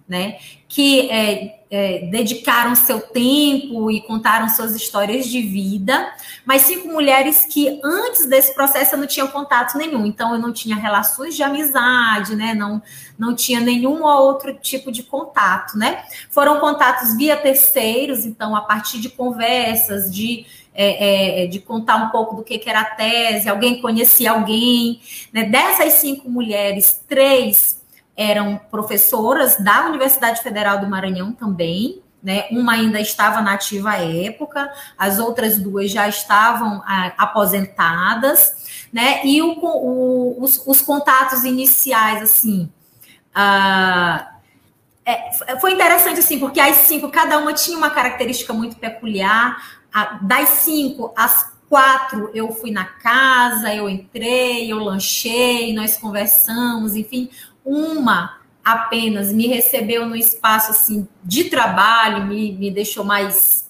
[0.09, 0.39] né?
[0.67, 6.11] Que é, é, dedicaram seu tempo e contaram suas histórias de vida,
[6.47, 10.53] mas cinco mulheres que antes desse processo eu não tinha contato nenhum, então eu não
[10.53, 12.55] tinha relações de amizade, né?
[12.55, 12.83] Não,
[13.19, 16.05] não tinha nenhum outro tipo de contato, né?
[16.31, 20.47] Foram contatos via terceiros, então a partir de conversas, de
[20.81, 25.01] é, é, de contar um pouco do que, que era a tese, alguém conhecia alguém.
[25.33, 25.43] Né?
[25.43, 27.78] Dessas cinco mulheres, três
[28.19, 32.47] eram professoras da Universidade Federal do Maranhão também, né?
[32.51, 39.25] Uma ainda estava nativa à época, as outras duas já estavam ah, aposentadas, né?
[39.25, 42.69] E o, o, os, os, contatos iniciais, assim,
[43.33, 44.33] ah,
[45.07, 49.79] é, foi interessante, assim, porque as cinco, cada uma tinha uma característica muito peculiar.
[50.23, 57.31] das cinco, as quatro eu fui na casa, eu entrei, eu lanchei, nós conversamos, enfim,
[57.69, 63.69] uma apenas me recebeu no espaço assim de trabalho, me, me deixou mais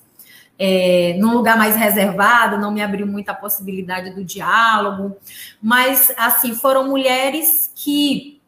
[0.58, 5.16] é, num lugar mais reservado, não me abriu muita possibilidade do diálogo,
[5.62, 8.38] mas assim foram mulheres que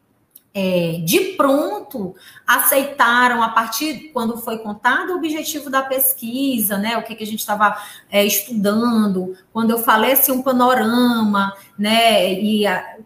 [0.53, 6.97] é, de pronto aceitaram a partir quando foi contado o objetivo da pesquisa, né?
[6.97, 12.35] O que, que a gente estava é, estudando, quando eu falei assim, um panorama, né?
[12.35, 12.97] E a,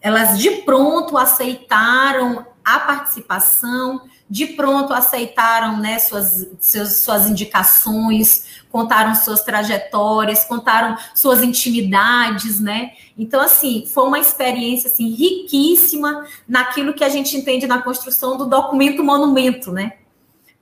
[0.00, 9.42] elas de pronto aceitaram a participação, de pronto aceitaram né, suas, suas, indicações, contaram suas
[9.42, 12.92] trajetórias, contaram suas intimidades, né?
[13.18, 18.46] Então, assim, foi uma experiência assim, riquíssima naquilo que a gente entende na construção do
[18.46, 19.94] documento monumento, né?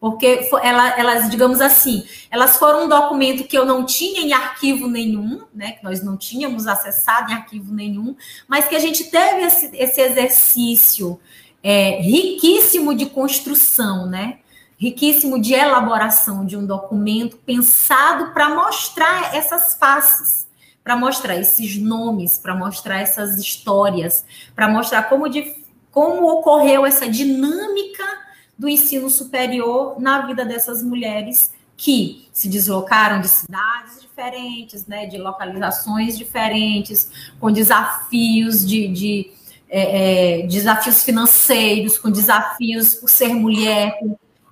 [0.01, 4.87] Porque ela, elas, digamos assim, elas foram um documento que eu não tinha em arquivo
[4.87, 5.73] nenhum, né?
[5.73, 8.15] Que nós não tínhamos acessado em arquivo nenhum,
[8.47, 11.19] mas que a gente teve esse, esse exercício
[11.63, 14.39] é, riquíssimo de construção, né?
[14.79, 20.47] Riquíssimo de elaboração de um documento pensado para mostrar essas faces,
[20.85, 25.57] para mostrar esses nomes, para mostrar essas histórias, para mostrar como, de,
[25.91, 28.28] como ocorreu essa dinâmica
[28.59, 35.16] do ensino superior na vida dessas mulheres que se deslocaram de cidades diferentes, né, de
[35.16, 39.31] localizações diferentes, com desafios de, de
[39.71, 43.97] é, é, desafios financeiros, com desafios por ser mulher,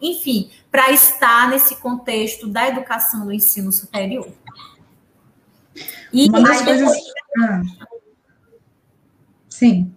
[0.00, 4.28] enfim, para estar nesse contexto da educação do ensino superior.
[6.12, 6.92] E Uma das coisas...
[6.92, 7.04] Depois...
[7.42, 7.62] Ah.
[9.48, 9.92] Sim.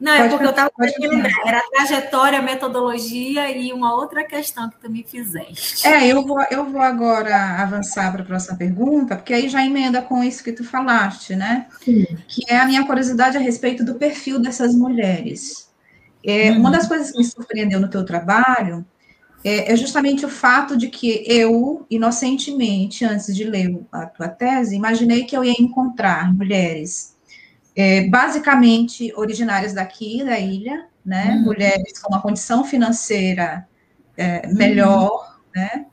[0.00, 1.46] Não, é pode é porque eu estava tentando lembrar.
[1.46, 5.86] Era a trajetória, a metodologia e uma outra questão que tu me fizeste.
[5.86, 10.00] É, eu vou, eu vou agora avançar para a próxima pergunta, porque aí já emenda
[10.00, 11.66] com isso que tu falaste, né?
[11.84, 12.06] Sim.
[12.26, 15.68] Que é a minha curiosidade a respeito do perfil dessas mulheres.
[16.24, 18.84] É, Uma das coisas que me surpreendeu no teu trabalho
[19.42, 24.76] é, é, justamente o fato de que eu, inocentemente, antes de ler a tua tese,
[24.76, 27.16] imaginei que eu ia encontrar mulheres
[27.80, 31.36] é, basicamente originárias daqui da ilha, né?
[31.36, 31.44] Uhum.
[31.44, 33.66] Mulheres com uma condição financeira
[34.18, 35.62] é, melhor, uhum.
[35.62, 35.86] né?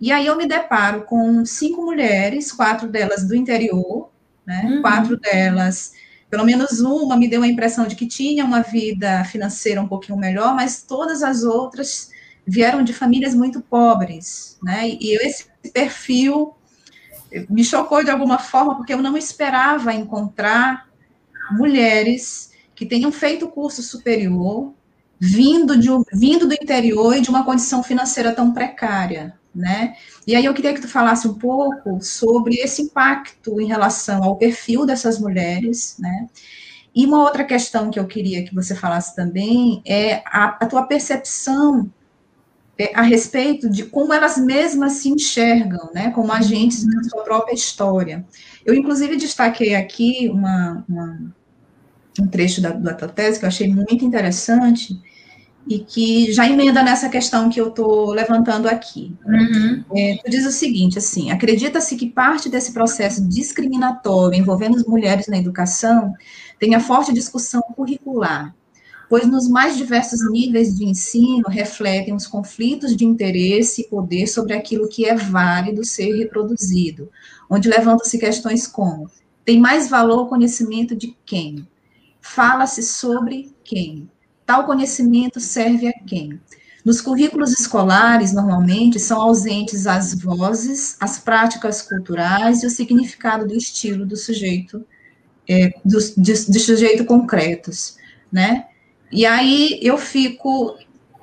[0.00, 4.10] E aí eu me deparo com cinco mulheres, quatro delas do interior,
[4.46, 4.62] né?
[4.64, 4.80] Uhum.
[4.80, 5.92] Quatro delas,
[6.30, 10.16] pelo menos uma me deu a impressão de que tinha uma vida financeira um pouquinho
[10.16, 12.10] melhor, mas todas as outras
[12.46, 14.88] vieram de famílias muito pobres, né?
[14.88, 16.54] E esse perfil
[17.50, 20.87] me chocou de alguma forma porque eu não esperava encontrar
[21.52, 24.72] mulheres que tenham feito curso superior,
[25.18, 29.94] vindo, de, vindo do interior e de uma condição financeira tão precária, né?
[30.26, 34.36] E aí eu queria que tu falasse um pouco sobre esse impacto em relação ao
[34.36, 36.28] perfil dessas mulheres, né?
[36.94, 40.84] E uma outra questão que eu queria que você falasse também é a, a tua
[40.84, 41.90] percepção
[42.94, 48.24] a respeito de como elas mesmas se enxergam, né, como agentes da sua própria história.
[48.64, 51.34] Eu, inclusive, destaquei aqui uma, uma
[52.20, 55.00] um trecho da, da tua tese que eu achei muito interessante,
[55.68, 59.14] e que já emenda nessa questão que eu estou levantando aqui.
[59.26, 59.84] Uhum.
[59.94, 65.28] É, tu diz o seguinte, assim, acredita-se que parte desse processo discriminatório envolvendo as mulheres
[65.28, 66.14] na educação
[66.58, 68.54] tenha forte discussão curricular,
[69.08, 74.54] pois nos mais diversos níveis de ensino refletem os conflitos de interesse e poder sobre
[74.54, 77.10] aquilo que é válido ser reproduzido,
[77.48, 79.10] onde levantam-se questões como,
[79.44, 81.66] tem mais valor o conhecimento de quem?
[82.20, 84.10] Fala-se sobre quem?
[84.44, 86.38] Tal conhecimento serve a quem?
[86.84, 93.54] Nos currículos escolares, normalmente, são ausentes as vozes, as práticas culturais e o significado do
[93.54, 94.84] estilo do sujeito,
[95.48, 97.96] é, do, de, de sujeito concretos,
[98.30, 98.67] né?
[99.10, 100.76] E aí eu fico,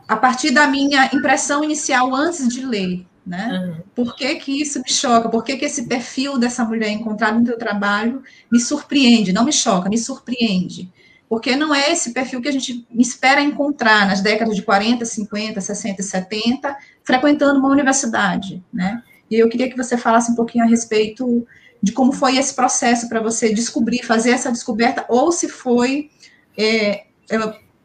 [0.07, 3.49] a partir da minha impressão inicial antes de ler, né?
[3.51, 3.83] Uhum.
[3.95, 5.29] Por que, que isso me choca?
[5.29, 9.33] Por que, que esse perfil dessa mulher encontrado no teu trabalho me surpreende?
[9.33, 10.91] Não me choca, me surpreende
[11.27, 15.59] porque não é esse perfil que a gente espera encontrar nas décadas de 40, 50,
[15.59, 19.01] 60 e 70, frequentando uma universidade, né?
[19.29, 21.45] E eu queria que você falasse um pouquinho a respeito
[21.81, 26.11] de como foi esse processo para você descobrir, fazer essa descoberta, ou se foi,
[26.57, 27.05] é,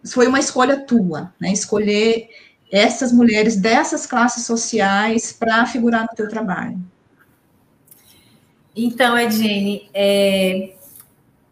[0.05, 1.53] foi uma escolha tua, né?
[1.53, 2.29] Escolher
[2.71, 6.79] essas mulheres dessas classes sociais para figurar no teu trabalho.
[8.75, 10.75] Então, Edine, é,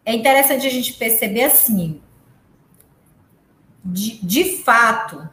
[0.05, 2.01] é interessante a gente perceber assim,
[3.83, 5.29] de, de fato,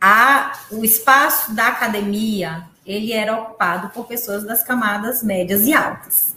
[0.00, 6.34] a, o espaço da academia ele era ocupado por pessoas das camadas médias e altas,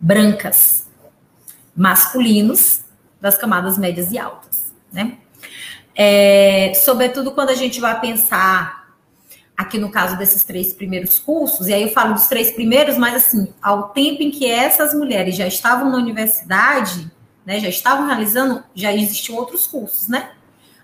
[0.00, 0.86] brancas,
[1.76, 2.82] masculinos
[3.20, 4.61] das camadas médias e altas,
[4.92, 5.18] né?
[5.94, 8.82] É, sobretudo quando a gente vai pensar
[9.56, 13.14] aqui no caso desses três primeiros cursos, e aí eu falo dos três primeiros, mas
[13.14, 17.10] assim, ao tempo em que essas mulheres já estavam na universidade,
[17.44, 20.30] né, já estavam realizando, já existiam outros cursos, né?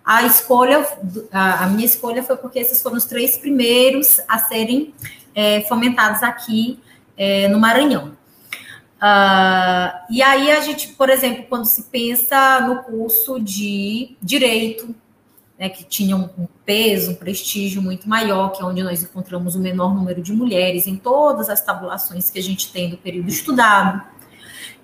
[0.05, 0.87] A escolha,
[1.31, 4.95] a, minha escolha foi porque esses foram os três primeiros a serem
[5.35, 6.81] é, fomentados aqui
[7.15, 8.17] é, no Maranhão.
[8.99, 14.93] Uh, e aí a gente, por exemplo, quando se pensa no curso de direito,
[15.59, 19.61] né, que tinham um peso, um prestígio muito maior, que é onde nós encontramos o
[19.61, 24.03] menor número de mulheres em todas as tabulações que a gente tem do período estudado.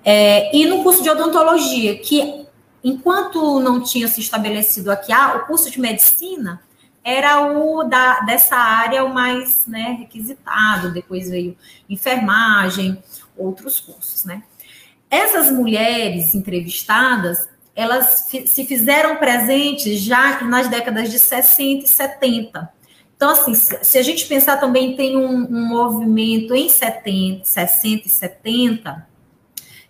[0.05, 2.45] É, e no curso de odontologia, que
[2.83, 6.61] enquanto não tinha se estabelecido aqui, ah, o curso de medicina
[7.03, 11.57] era o da, dessa área o mais né, requisitado, depois veio
[11.89, 13.03] enfermagem,
[13.37, 14.43] outros cursos, né?
[15.11, 22.73] Essas mulheres entrevistadas, elas se fizeram presentes já nas décadas de 60 e 70.
[23.17, 28.11] Então, assim, se a gente pensar também, tem um, um movimento em 70, 60 e
[28.11, 29.14] 70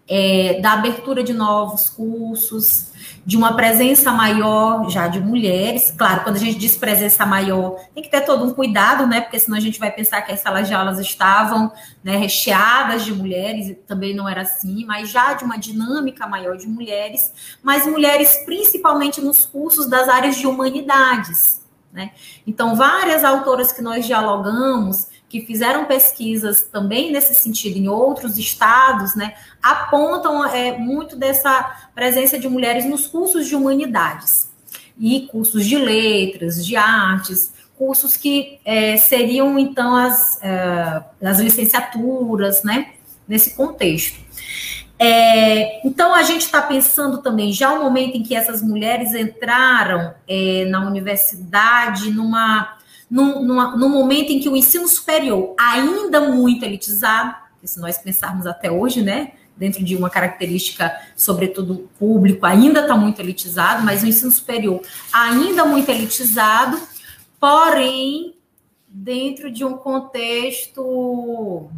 [0.09, 2.93] é, da abertura de novos cursos,
[3.25, 5.91] de uma presença maior já de mulheres.
[5.97, 9.23] Claro, quando a gente diz presença maior, tem que ter todo um cuidado, né?
[9.23, 13.15] Porque senão a gente vai pensar que as salas de aulas estavam né, recheadas de
[13.15, 17.33] mulheres, também não era assim, mas já de uma dinâmica maior de mulheres,
[17.63, 21.63] mas mulheres principalmente nos cursos das áreas de humanidades.
[21.93, 22.11] Né?
[22.47, 29.16] Então, várias autoras que nós dialogamos, que fizeram pesquisas também nesse sentido em outros estados,
[29.16, 34.49] né, apontam é, muito dessa presença de mulheres nos cursos de humanidades
[34.97, 42.62] e cursos de letras, de artes, cursos que é, seriam então as, é, as licenciaturas,
[42.62, 42.93] né,
[43.26, 44.20] nesse contexto.
[44.97, 50.14] É, então, a gente está pensando também já o momento em que essas mulheres entraram
[50.28, 52.78] é, na universidade numa,
[53.11, 59.03] num, momento em que o ensino superior, ainda muito elitizado, se nós pensarmos até hoje,
[59.03, 64.83] né, dentro de uma característica, sobretudo público, ainda está muito elitizado, mas o ensino superior
[65.13, 66.81] ainda muito elitizado,
[67.39, 68.35] porém,
[68.89, 71.71] dentro de um contexto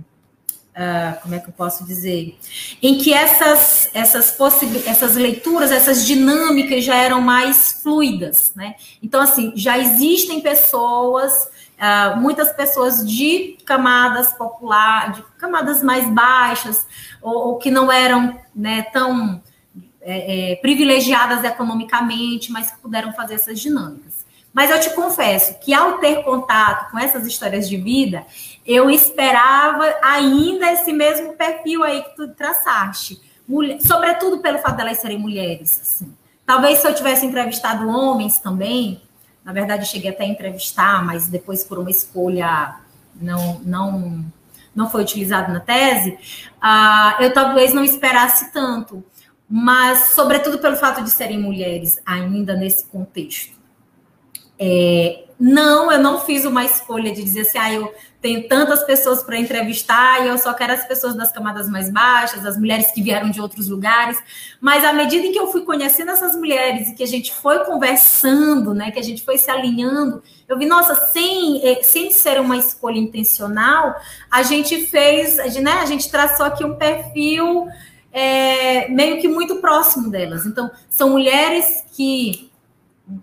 [0.76, 2.38] Uh, como é que eu posso dizer,
[2.82, 4.36] em que essas essas
[4.86, 8.74] essas leituras, essas dinâmicas já eram mais fluidas, né?
[9.02, 11.48] Então assim, já existem pessoas,
[11.78, 16.86] uh, muitas pessoas de camadas populares, de camadas mais baixas
[17.22, 19.42] ou, ou que não eram né, tão
[20.02, 24.25] é, é, privilegiadas economicamente, mas que puderam fazer essas dinâmicas.
[24.56, 28.24] Mas eu te confesso que ao ter contato com essas histórias de vida,
[28.64, 33.20] eu esperava ainda esse mesmo perfil aí que tu traçaste.
[33.46, 35.78] Mulher, sobretudo pelo fato delas serem mulheres.
[35.82, 36.16] Assim.
[36.46, 39.02] Talvez se eu tivesse entrevistado homens também,
[39.44, 42.76] na verdade eu cheguei até a entrevistar, mas depois por uma escolha
[43.14, 44.24] não não
[44.74, 46.18] não foi utilizado na tese,
[46.62, 49.04] uh, eu talvez não esperasse tanto.
[49.48, 53.55] Mas, sobretudo pelo fato de serem mulheres ainda nesse contexto.
[54.58, 59.22] É, não, eu não fiz uma escolha de dizer assim, ah, eu tenho tantas pessoas
[59.22, 63.02] para entrevistar e eu só quero as pessoas das camadas mais baixas, as mulheres que
[63.02, 64.18] vieram de outros lugares.
[64.60, 67.64] Mas à medida em que eu fui conhecendo essas mulheres e que a gente foi
[67.66, 72.40] conversando, né, que a gente foi se alinhando, eu vi, nossa, sem, eh, sem ser
[72.40, 73.94] uma escolha intencional,
[74.30, 77.68] a gente fez, né, a gente traçou aqui um perfil
[78.10, 80.46] é, meio que muito próximo delas.
[80.46, 82.45] Então, são mulheres que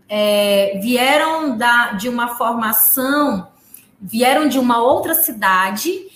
[0.08, 3.52] é, vieram da, de uma formação,
[4.00, 6.08] vieram de uma outra cidade,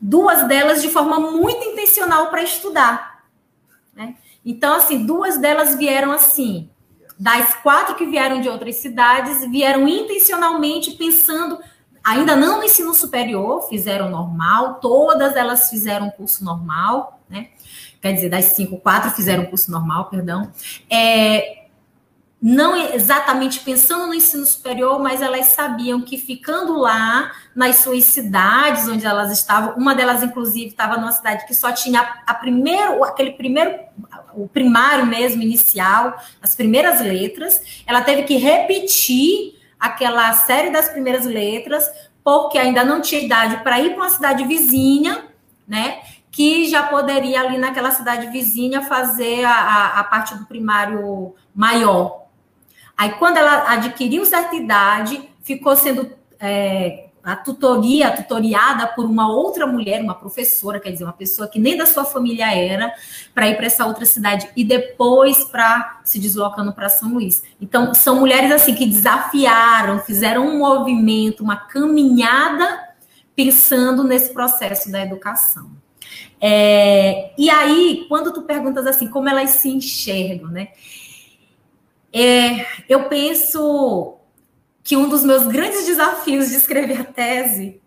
[0.00, 3.24] duas delas de forma muito intencional para estudar.
[3.94, 4.16] Né?
[4.44, 6.68] Então, assim, duas delas vieram assim.
[7.18, 11.58] Das quatro que vieram de outras cidades, vieram intencionalmente pensando,
[12.02, 17.50] ainda não no ensino superior, fizeram normal, todas elas fizeram curso normal, né?
[18.00, 20.50] Quer dizer, das cinco, quatro fizeram curso normal, perdão.
[20.90, 21.61] É,
[22.42, 28.88] não exatamente pensando no ensino superior, mas elas sabiam que ficando lá nas suas cidades
[28.88, 33.30] onde elas estavam, uma delas inclusive estava numa cidade que só tinha a primeiro, aquele
[33.30, 33.78] primeiro,
[34.34, 41.24] o primário mesmo inicial, as primeiras letras, ela teve que repetir aquela série das primeiras
[41.24, 41.88] letras
[42.24, 45.26] porque ainda não tinha idade para ir para uma cidade vizinha,
[45.66, 46.00] né?
[46.30, 52.21] Que já poderia ali naquela cidade vizinha fazer a, a, a parte do primário maior,
[52.96, 59.66] Aí, quando ela adquiriu certa idade, ficou sendo é, a tutoria, tutoriada por uma outra
[59.66, 62.92] mulher, uma professora, quer dizer, uma pessoa que nem da sua família era,
[63.32, 67.42] para ir para essa outra cidade e depois para se deslocando para São Luís.
[67.60, 72.88] Então, são mulheres assim que desafiaram, fizeram um movimento, uma caminhada
[73.36, 75.70] pensando nesse processo da educação.
[76.40, 80.68] É, e aí, quando tu perguntas assim, como elas se enxergam, né?
[82.12, 84.18] É, eu penso
[84.84, 87.80] que um dos meus grandes desafios de escrever a tese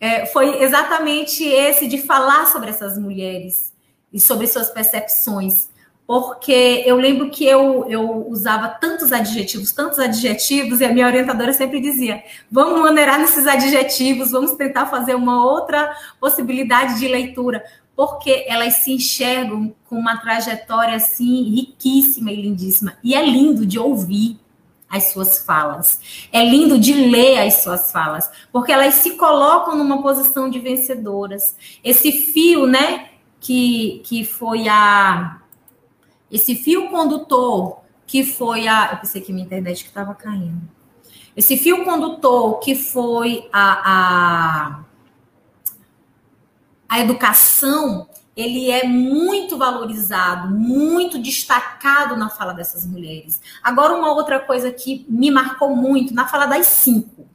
[0.00, 3.72] é, foi exatamente esse de falar sobre essas mulheres
[4.12, 5.68] e sobre suas percepções,
[6.06, 11.52] porque eu lembro que eu, eu usava tantos adjetivos, tantos adjetivos, e a minha orientadora
[11.52, 17.62] sempre dizia: vamos maneirar nesses adjetivos, vamos tentar fazer uma outra possibilidade de leitura,
[17.98, 22.96] porque elas se enxergam com uma trajetória assim riquíssima e lindíssima.
[23.02, 24.38] E é lindo de ouvir
[24.88, 26.28] as suas falas.
[26.30, 31.56] É lindo de ler as suas falas, porque elas se colocam numa posição de vencedoras.
[31.82, 33.08] Esse fio, né,
[33.40, 35.42] que, que foi a
[36.30, 40.62] esse fio condutor que foi a, eu pensei que minha internet estava caindo.
[41.36, 44.84] Esse fio condutor que foi a, a
[46.88, 53.40] a educação ele é muito valorizado, muito destacado na fala dessas mulheres.
[53.60, 57.26] Agora, uma outra coisa que me marcou muito na fala das cinco.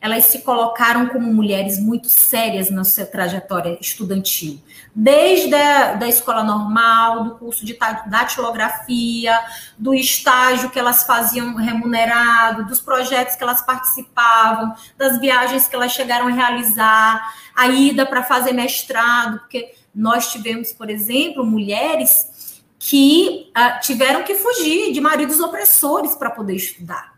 [0.00, 4.60] Elas se colocaram como mulheres muito sérias na sua trajetória estudantil.
[4.94, 7.76] Desde a da escola normal, do curso de
[8.06, 9.38] datilografia,
[9.76, 15.92] do estágio que elas faziam remunerado, dos projetos que elas participavam, das viagens que elas
[15.92, 23.50] chegaram a realizar a ida para fazer mestrado, porque nós tivemos, por exemplo, mulheres que
[23.56, 27.17] uh, tiveram que fugir de maridos opressores para poder estudar.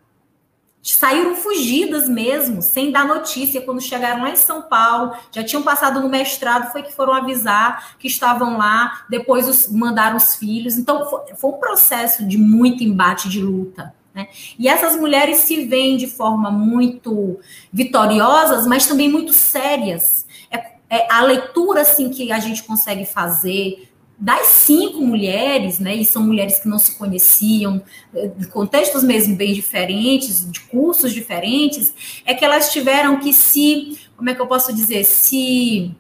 [0.83, 3.61] Saíram fugidas mesmo, sem dar notícia.
[3.61, 7.97] Quando chegaram lá em São Paulo, já tinham passado no mestrado, foi que foram avisar
[7.99, 10.78] que estavam lá, depois os, mandaram os filhos.
[10.78, 13.95] Então, foi, foi um processo de muito embate, de luta.
[14.14, 14.28] Né?
[14.59, 17.39] E essas mulheres se veem de forma muito
[17.72, 20.26] vitoriosas, mas também muito sérias
[20.91, 23.89] é, a leitura assim que a gente consegue fazer
[24.21, 27.83] das cinco mulheres, né, e são mulheres que não se conheciam,
[28.37, 34.29] de contextos mesmo bem diferentes, de cursos diferentes, é que elas tiveram que se, como
[34.29, 35.91] é que eu posso dizer, se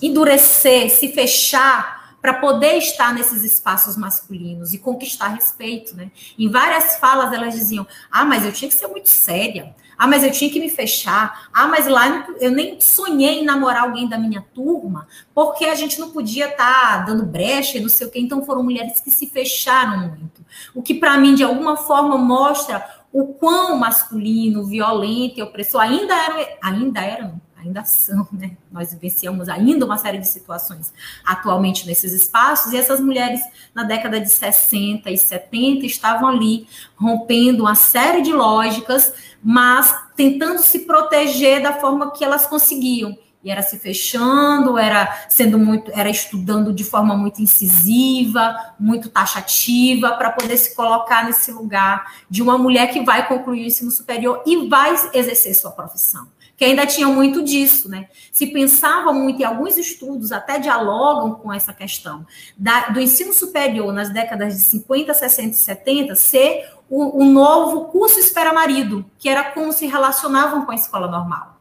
[0.00, 6.10] endurecer, se fechar para poder estar nesses espaços masculinos e conquistar respeito, né?
[6.38, 9.74] Em várias falas elas diziam: "Ah, mas eu tinha que ser muito séria.
[10.00, 11.50] Ah, mas eu tinha que me fechar.
[11.52, 16.00] Ah, mas lá eu nem sonhei em namorar alguém da minha turma, porque a gente
[16.00, 18.18] não podia estar tá dando brecha e não sei o quê.
[18.18, 20.42] Então foram mulheres que se fecharam muito.
[20.74, 22.82] O que para mim de alguma forma mostra
[23.12, 28.56] o quão masculino, violento e opressor ainda era, ainda eram ainda são, né?
[28.72, 30.92] Nós vivenciamos ainda uma série de situações
[31.24, 33.40] atualmente nesses espaços, e essas mulheres
[33.74, 40.60] na década de 60 e 70 estavam ali rompendo uma série de lógicas, mas tentando
[40.60, 43.16] se proteger da forma que elas conseguiam.
[43.42, 50.12] e era se fechando, era sendo muito, era estudando de forma muito incisiva, muito taxativa,
[50.12, 54.42] para poder se colocar nesse lugar de uma mulher que vai concluir o ensino superior
[54.46, 56.28] e vai exercer sua profissão.
[56.60, 58.10] Que ainda tinha muito disso, né?
[58.30, 63.90] Se pensava muito, e alguns estudos até dialogam com essa questão da, do ensino superior
[63.94, 69.52] nas décadas de 50, 60 e 70 ser o, o novo curso espera-marido, que era
[69.52, 71.58] como se relacionavam com a escola normal.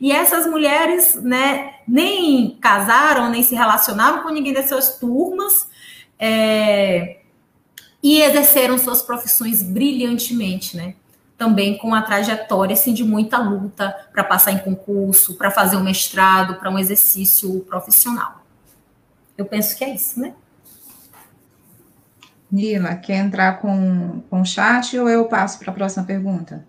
[0.00, 5.68] E essas mulheres, né, nem casaram, nem se relacionavam com ninguém das suas turmas,
[6.18, 7.18] é,
[8.02, 10.96] e exerceram suas profissões brilhantemente, né?
[11.36, 15.82] Também com uma trajetória assim, de muita luta para passar em concurso, para fazer um
[15.82, 18.42] mestrado, para um exercício profissional.
[19.36, 20.34] Eu penso que é isso, né?
[22.50, 26.64] Nila, quer entrar com, com o chat ou eu passo para a próxima pergunta?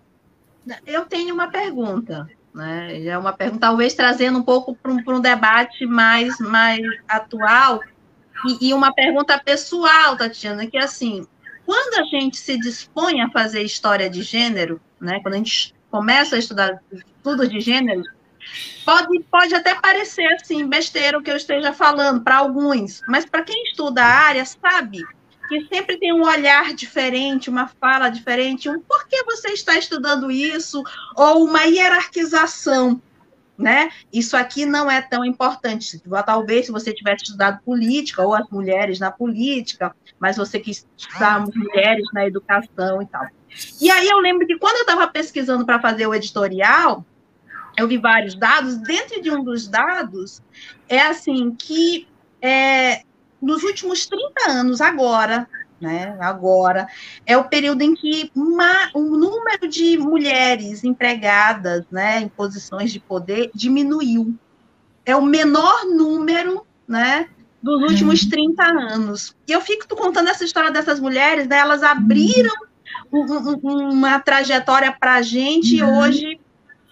[0.86, 2.28] Eu tenho uma pergunta.
[2.54, 3.04] Né?
[3.06, 7.80] É uma pergunta, talvez trazendo um pouco para um, um, debate mais, mais atual,
[8.46, 11.26] e, e, uma pergunta pessoal, Tatiana, que é assim,
[11.68, 16.34] quando a gente se dispõe a fazer história de gênero, né, quando a gente começa
[16.34, 16.82] a estudar
[17.22, 18.04] tudo de gênero,
[18.86, 23.42] pode, pode até parecer assim, besteira o que eu esteja falando para alguns, mas para
[23.42, 25.04] quem estuda a área, sabe
[25.46, 30.30] que sempre tem um olhar diferente, uma fala diferente, um por que você está estudando
[30.30, 30.82] isso,
[31.14, 32.98] ou uma hierarquização,
[33.58, 33.90] né?
[34.12, 36.00] Isso aqui não é tão importante.
[36.24, 41.40] Talvez se você tivesse estudado política, ou as mulheres na política, mas você quis estudar
[41.40, 43.26] mulheres na educação e tal.
[43.80, 47.04] E aí eu lembro que quando eu estava pesquisando para fazer o editorial,
[47.76, 50.42] eu vi vários dados, dentro de um dos dados,
[50.88, 52.06] é assim que
[52.40, 53.02] é,
[53.40, 55.48] nos últimos 30 anos, agora,
[55.80, 56.88] né, agora,
[57.24, 63.00] é o período em que uma, o número de mulheres empregadas né, em posições de
[63.00, 64.34] poder diminuiu.
[65.04, 67.28] É o menor número né,
[67.62, 68.80] dos últimos 30 uhum.
[68.80, 69.36] anos.
[69.46, 72.54] E eu fico contando essa história dessas mulheres, né, elas abriram
[73.12, 73.24] um,
[73.62, 75.98] um, uma trajetória para a gente e uhum.
[75.98, 76.40] hoje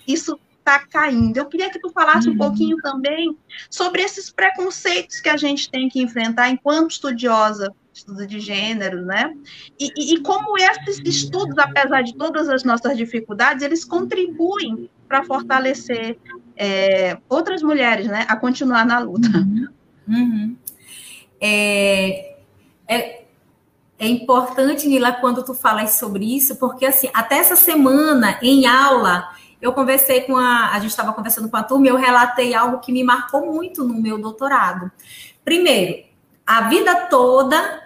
[0.07, 1.37] isso está caindo.
[1.37, 2.35] Eu queria que tu falasse uhum.
[2.35, 3.37] um pouquinho também
[3.71, 9.35] sobre esses preconceitos que a gente tem que enfrentar enquanto estudiosa, estudo de gênero, né?
[9.81, 15.25] E, e, e como esses estudos, apesar de todas as nossas dificuldades, eles contribuem para
[15.25, 16.19] fortalecer
[16.57, 19.29] é, outras mulheres, né, a continuar na luta.
[19.39, 19.69] Uhum.
[20.09, 20.57] Uhum.
[21.41, 22.37] É,
[22.87, 23.25] é,
[23.99, 29.31] é importante, Nila, quando tu falas sobre isso, porque assim, até essa semana em aula
[29.61, 30.73] eu conversei com a.
[30.73, 33.95] A gente estava conversando com a turma eu relatei algo que me marcou muito no
[33.95, 34.91] meu doutorado.
[35.43, 36.05] Primeiro,
[36.47, 37.86] a vida toda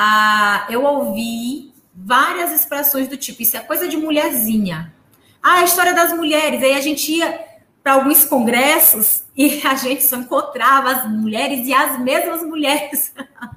[0.00, 4.94] a, eu ouvi várias expressões do tipo: isso é coisa de mulherzinha.
[5.42, 6.62] Ah, a história das mulheres.
[6.62, 7.46] Aí a gente ia
[7.82, 13.12] para alguns congressos e a gente só encontrava as mulheres e as mesmas mulheres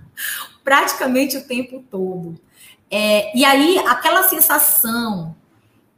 [0.66, 2.36] praticamente o tempo todo.
[2.90, 5.36] É, e aí, aquela sensação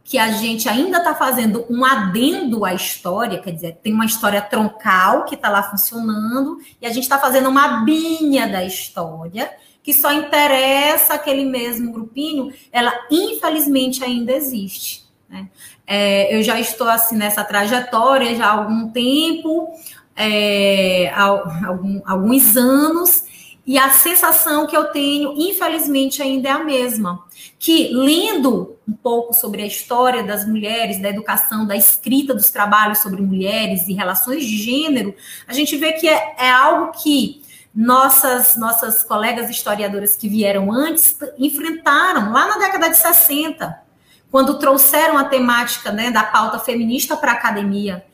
[0.03, 4.41] que a gente ainda está fazendo um adendo à história, quer dizer, tem uma história
[4.41, 9.49] troncal que está lá funcionando, e a gente está fazendo uma binha da história,
[9.83, 15.03] que só interessa aquele mesmo grupinho, ela infelizmente ainda existe.
[15.29, 15.49] Né?
[15.85, 19.73] É, eu já estou assim nessa trajetória já há algum tempo,
[20.15, 21.23] é, há,
[21.67, 23.25] algum, alguns anos,
[23.65, 27.23] e a sensação que eu tenho, infelizmente, ainda é a mesma.
[27.57, 32.99] Que, lendo um pouco sobre a história das mulheres, da educação, da escrita dos trabalhos
[32.99, 35.15] sobre mulheres e relações de gênero,
[35.47, 37.41] a gente vê que é, é algo que
[37.73, 43.81] nossas, nossas colegas historiadoras que vieram antes enfrentaram lá na década de 60,
[44.29, 48.05] quando trouxeram a temática né, da pauta feminista para a academia.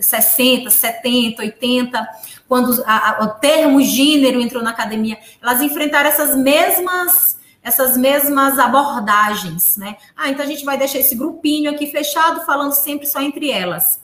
[0.00, 2.08] 60, 70, 80,
[2.48, 8.58] quando a, a, o termo gênero entrou na academia, elas enfrentaram essas mesmas essas mesmas
[8.58, 9.96] abordagens, né?
[10.16, 14.00] Ah, então a gente vai deixar esse grupinho aqui fechado, falando sempre só entre elas.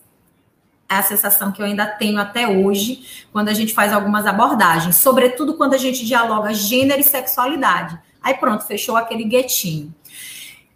[0.91, 4.97] É a sensação que eu ainda tenho até hoje, quando a gente faz algumas abordagens,
[4.97, 7.99] sobretudo quando a gente dialoga gênero e sexualidade.
[8.23, 9.95] Aí pronto, fechou aquele guetinho.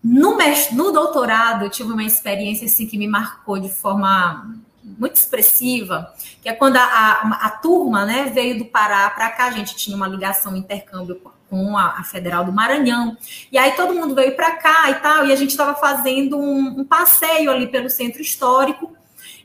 [0.04, 0.36] No,
[0.72, 4.52] no doutorado, eu tive uma experiência assim, que me marcou de forma
[4.84, 9.44] muito expressiva, que é quando a, a, a turma né, veio do Pará para cá,
[9.46, 13.16] a gente tinha uma ligação, um intercâmbio com a, a, Federal do Maranhão,
[13.50, 16.80] e aí todo mundo veio para cá e tal, e a gente estava fazendo um,
[16.80, 18.92] um, passeio ali pelo centro histórico,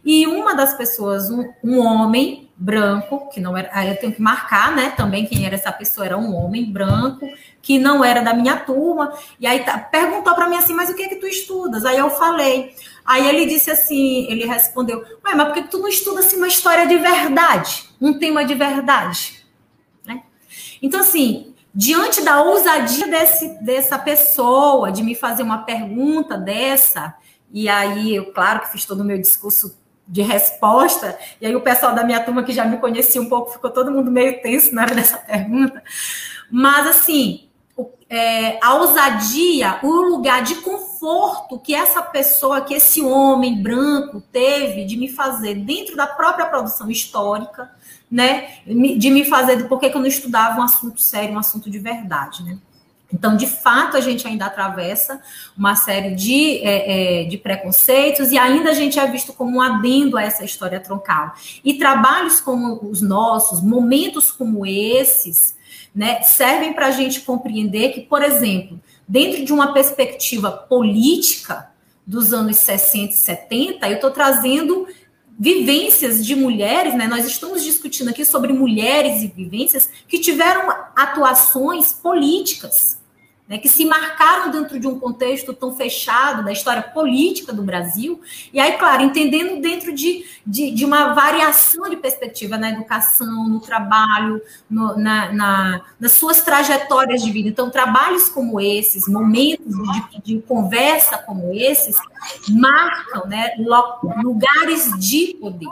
[0.10, 3.70] e uma das pessoas, um, um homem, branco, que não era.
[3.74, 4.92] Aí eu tenho que marcar, né?
[4.92, 7.30] Também quem era essa pessoa era um homem branco,
[7.62, 9.14] que não era da minha turma.
[9.38, 11.84] E aí tá, perguntou para mim assim, mas o que é que tu estudas?
[11.84, 12.74] Aí eu falei.
[13.06, 16.48] Aí ele disse assim, ele respondeu, Ué, mas por que tu não estuda assim uma
[16.48, 17.90] história de verdade?
[18.00, 19.46] Um tema de verdade?
[20.06, 20.24] Né?
[20.82, 27.14] Então, assim, diante da ousadia desse, dessa pessoa de me fazer uma pergunta dessa,
[27.52, 29.78] e aí eu, claro que fiz todo o meu discurso
[30.08, 33.52] de resposta, e aí o pessoal da minha turma que já me conhecia um pouco,
[33.52, 35.84] ficou todo mundo meio tenso na hora dessa pergunta.
[36.50, 37.48] Mas assim,
[38.10, 44.86] é, a ousadia, o lugar de conforto que essa pessoa, que esse homem branco teve
[44.86, 47.70] de me fazer dentro da própria produção histórica,
[48.10, 48.60] né?
[48.66, 51.80] De me fazer do porquê que eu não estudava um assunto sério, um assunto de
[51.80, 52.58] verdade, né?
[53.12, 55.22] Então, de fato, a gente ainda atravessa
[55.58, 59.62] uma série de, é, é, de preconceitos e ainda a gente é visto como um
[59.62, 61.34] adendo a essa história troncal.
[61.64, 65.56] E trabalhos como os nossos, momentos como esses,
[65.96, 71.72] né, servem para a gente compreender que, por exemplo, dentro de uma perspectiva política
[72.06, 74.88] dos anos 60 e 70, eu estou trazendo
[75.40, 77.08] vivências de mulheres, né?
[77.08, 82.97] Nós estamos discutindo aqui sobre mulheres e vivências que tiveram atuações políticas
[83.48, 88.20] né, que se marcaram dentro de um contexto tão fechado da história política do Brasil,
[88.52, 93.60] e aí, claro, entendendo dentro de, de, de uma variação de perspectiva na educação, no
[93.60, 97.48] trabalho, no, na, na, nas suas trajetórias de vida.
[97.48, 99.74] Então, trabalhos como esses, momentos
[100.12, 101.96] de, de conversa como esses,
[102.50, 105.70] marcam né, lugares de poder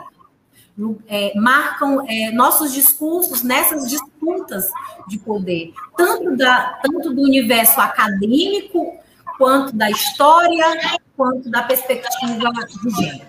[1.07, 3.89] é, marcam é, nossos discursos nessas
[4.25, 4.71] disputas
[5.07, 8.97] de poder, tanto, da, tanto do universo acadêmico,
[9.37, 12.51] quanto da história, quanto da perspectiva
[12.83, 13.27] do gênero.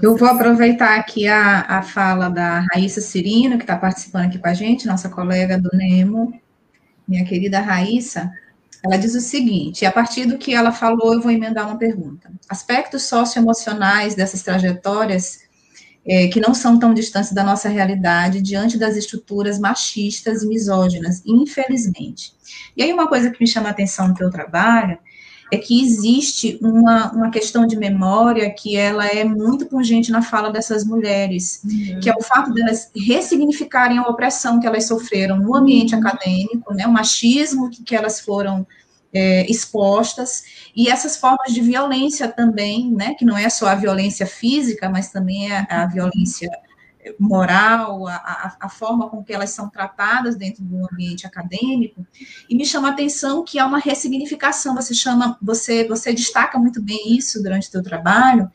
[0.00, 4.48] Eu vou aproveitar aqui a, a fala da Raíssa Cirino, que está participando aqui com
[4.48, 6.40] a gente, nossa colega do Nemo,
[7.06, 8.30] minha querida Raíssa.
[8.84, 12.30] Ela diz o seguinte, a partir do que ela falou, eu vou emendar uma pergunta.
[12.48, 15.47] Aspectos socioemocionais dessas trajetórias
[16.06, 21.22] é, que não são tão distantes da nossa realidade diante das estruturas machistas e misóginas,
[21.26, 22.32] infelizmente.
[22.76, 24.98] E aí uma coisa que me chama a atenção no teu trabalho
[25.50, 30.50] é que existe uma, uma questão de memória que ela é muito pungente na fala
[30.50, 32.00] dessas mulheres, uhum.
[32.00, 36.00] que é o fato delas ressignificarem a opressão que elas sofreram no ambiente uhum.
[36.00, 38.66] acadêmico, né, o machismo que, que elas foram
[39.12, 44.26] é, expostas, e essas formas de violência também, né, que não é só a violência
[44.26, 46.50] física, mas também é a violência
[47.18, 52.06] moral, a, a, forma com que elas são tratadas dentro do ambiente acadêmico,
[52.48, 56.82] e me chama a atenção que há uma ressignificação, você chama, você, você destaca muito
[56.82, 58.50] bem isso durante o seu trabalho,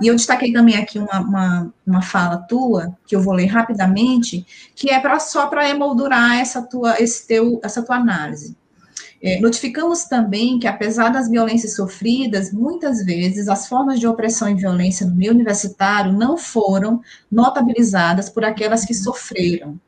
[0.00, 4.46] e eu destaquei também aqui uma, uma, uma, fala tua, que eu vou ler rapidamente,
[4.74, 8.56] que é pra, só para emoldurar essa tua, esse teu, essa tua análise.
[9.22, 14.54] É, notificamos também que, apesar das violências sofridas, muitas vezes as formas de opressão e
[14.54, 19.78] violência no meio universitário não foram notabilizadas por aquelas que sofreram.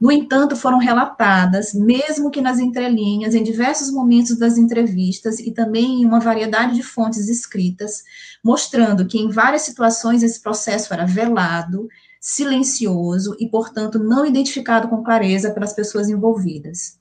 [0.00, 6.02] No entanto, foram relatadas, mesmo que nas entrelinhas, em diversos momentos das entrevistas e também
[6.02, 8.04] em uma variedade de fontes escritas,
[8.44, 11.88] mostrando que em várias situações esse processo era velado,
[12.20, 16.98] silencioso e, portanto, não identificado com clareza pelas pessoas envolvidas.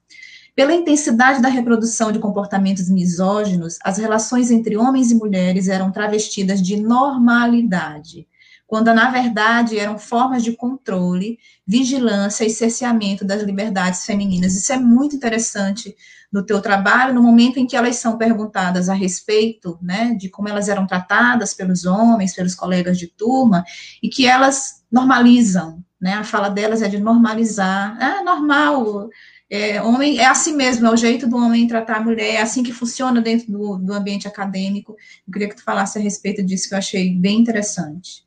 [0.55, 6.61] Pela intensidade da reprodução de comportamentos misóginos, as relações entre homens e mulheres eram travestidas
[6.61, 8.25] de normalidade,
[8.65, 11.37] quando na verdade eram formas de controle,
[11.67, 14.55] vigilância e cerceamento das liberdades femininas.
[14.55, 15.93] Isso é muito interessante
[16.31, 20.47] no teu trabalho, no momento em que elas são perguntadas a respeito, né, de como
[20.47, 23.63] elas eram tratadas pelos homens, pelos colegas de turma,
[24.01, 29.09] e que elas normalizam, né, a fala delas é de normalizar, é normal,
[29.49, 32.63] é, homem é assim mesmo, é o jeito do homem tratar a mulher, é assim
[32.63, 34.95] que funciona dentro do, do ambiente acadêmico.
[35.27, 38.25] Eu queria que tu falasse a respeito disso, que eu achei bem interessante.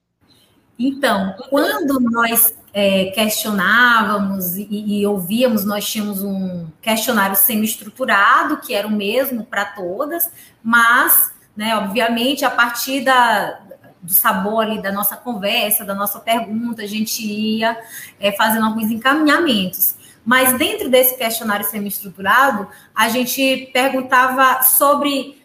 [0.78, 8.86] Então, quando nós é, questionávamos e, e, ouvíamos, nós tínhamos um questionário semi-estruturado, que era
[8.86, 10.30] o mesmo para todas,
[10.62, 13.58] mas, né, obviamente, a partir da,
[14.00, 17.76] do sabor ali da nossa conversa, da nossa pergunta, a gente ia
[18.20, 19.97] é, fazendo alguns encaminhamentos.
[20.28, 25.42] Mas dentro desse questionário semi-estruturado, a gente perguntava sobre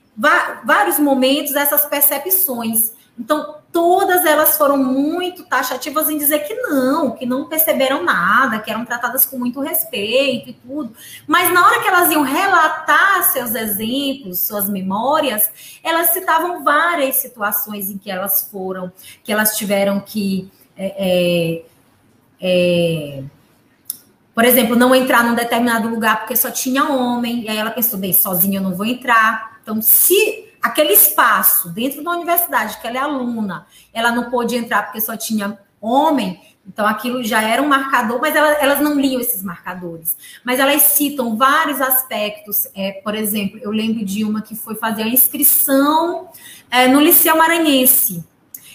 [0.66, 2.92] vários momentos essas percepções.
[3.18, 8.70] Então, todas elas foram muito taxativas em dizer que não, que não perceberam nada, que
[8.70, 10.94] eram tratadas com muito respeito e tudo.
[11.26, 15.50] Mas na hora que elas iam relatar seus exemplos, suas memórias,
[15.82, 18.92] elas citavam várias situações em que elas foram,
[19.24, 21.66] que elas tiveram que é, é,
[22.42, 23.24] é,
[24.34, 28.00] por exemplo, não entrar num determinado lugar porque só tinha homem, e aí ela pensou,
[28.00, 29.60] bem, sozinha eu não vou entrar.
[29.62, 34.84] Então, se aquele espaço dentro da universidade, que ela é aluna, ela não pôde entrar
[34.84, 39.20] porque só tinha homem, então aquilo já era um marcador, mas elas, elas não liam
[39.20, 40.16] esses marcadores.
[40.44, 42.68] Mas elas citam vários aspectos.
[42.74, 46.30] É, por exemplo, eu lembro de uma que foi fazer a inscrição
[46.72, 48.24] é, no Liceu Maranhense.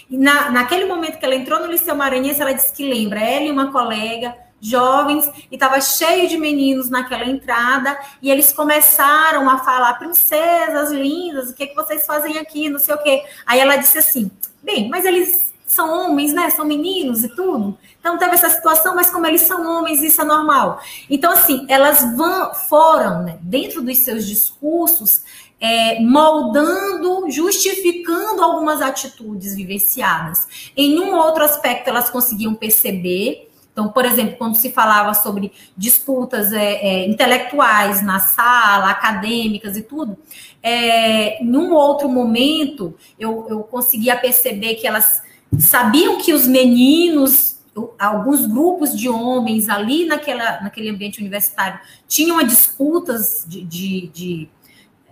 [0.09, 3.51] Na, naquele momento que ela entrou no Liceu Maranhense, ela disse que lembra, ela e
[3.51, 9.93] uma colega, jovens, e estava cheio de meninos naquela entrada, e eles começaram a falar,
[9.95, 13.23] princesas lindas, o que, que vocês fazem aqui, não sei o quê.
[13.45, 14.29] Aí ela disse assim,
[14.61, 16.49] bem, mas eles são homens, né?
[16.49, 17.77] São meninos e tudo.
[17.99, 20.81] Então teve essa situação, mas como eles são homens, isso é normal.
[21.07, 25.21] Então, assim, elas vão, foram, né, dentro dos seus discursos,
[25.61, 30.71] é, moldando, justificando algumas atitudes vivenciadas.
[30.75, 33.48] Em um outro aspecto, elas conseguiam perceber.
[33.79, 39.81] Então, por exemplo, quando se falava sobre disputas é, é, intelectuais na sala, acadêmicas e
[39.81, 40.17] tudo,
[40.61, 45.23] é, em um outro momento, eu, eu conseguia perceber que elas
[45.57, 47.57] sabiam que os meninos,
[47.97, 54.49] alguns grupos de homens ali naquela, naquele ambiente universitário tinham disputas de, de, de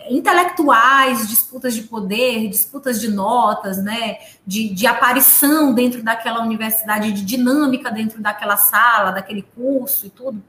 [0.09, 7.23] intelectuais, disputas de poder, disputas de notas, né, de, de aparição dentro daquela universidade, de
[7.23, 10.43] dinâmica dentro daquela sala, daquele curso e tudo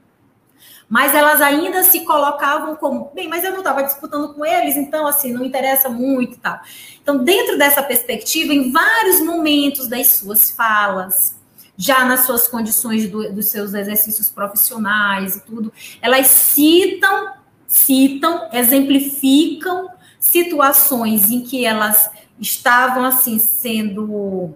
[0.89, 5.07] mas elas ainda se colocavam como, bem, mas eu não estava disputando com eles, então,
[5.07, 6.59] assim, não interessa muito e tal.
[7.03, 11.37] Então, dentro dessa perspectiva, em vários momentos das suas falas,
[11.77, 17.35] já nas suas condições do, dos seus exercícios profissionais e tudo, elas citam,
[17.69, 19.89] citam, exemplificam
[20.19, 22.11] situações em que elas
[22.41, 24.55] estavam, assim, sendo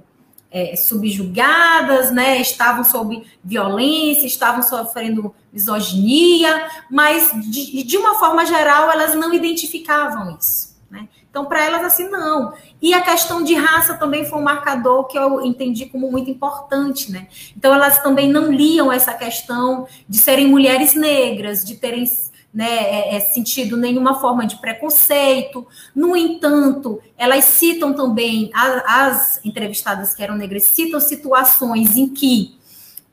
[0.50, 8.90] é, subjugadas, né, estavam sob violência, estavam sofrendo misoginia, mas de, de uma forma geral
[8.90, 10.72] elas não identificavam isso.
[10.90, 11.08] Né?
[11.30, 12.52] Então, para elas, assim, não.
[12.80, 17.10] E a questão de raça também foi um marcador que eu entendi como muito importante,
[17.10, 17.28] né?
[17.56, 22.04] Então, elas também não liam essa questão de serem mulheres negras, de terem
[22.53, 25.66] né, é, é, sentido nenhuma forma de preconceito.
[25.94, 32.59] No entanto, elas citam também, as, as entrevistadas que eram negras, citam situações em que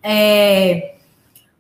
[0.04, 0.96] é,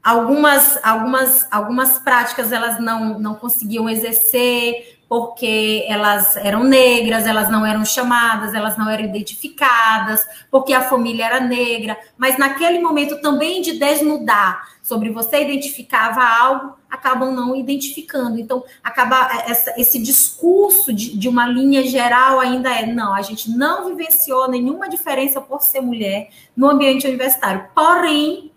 [0.03, 7.65] algumas, algumas, algumas práticas elas não, não conseguiam exercer porque elas eram negras, elas não
[7.65, 13.59] eram chamadas, elas não eram identificadas, porque a família era negra, mas naquele momento também
[13.63, 18.39] de desnudar sobre você identificava algo, acabam não identificando.
[18.39, 23.51] Então, acaba essa, esse discurso de, de uma linha geral ainda é, não, a gente
[23.51, 27.67] não vivenciou nenhuma diferença por ser mulher no ambiente universitário.
[27.75, 28.51] Porém,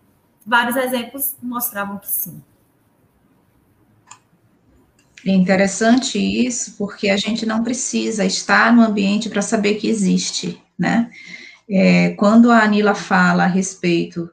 [0.45, 2.43] vários exemplos mostravam que sim.
[5.25, 10.61] É interessante isso, porque a gente não precisa estar no ambiente para saber que existe,
[10.77, 11.11] né?
[11.71, 14.29] É, quando a Anila fala a respeito,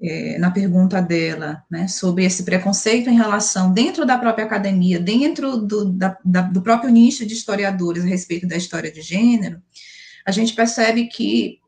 [0.00, 5.56] é, na pergunta dela, né, sobre esse preconceito em relação, dentro da própria academia, dentro
[5.56, 9.60] do, da, da, do próprio nicho de historiadores a respeito da história de gênero,
[10.26, 11.60] a gente percebe que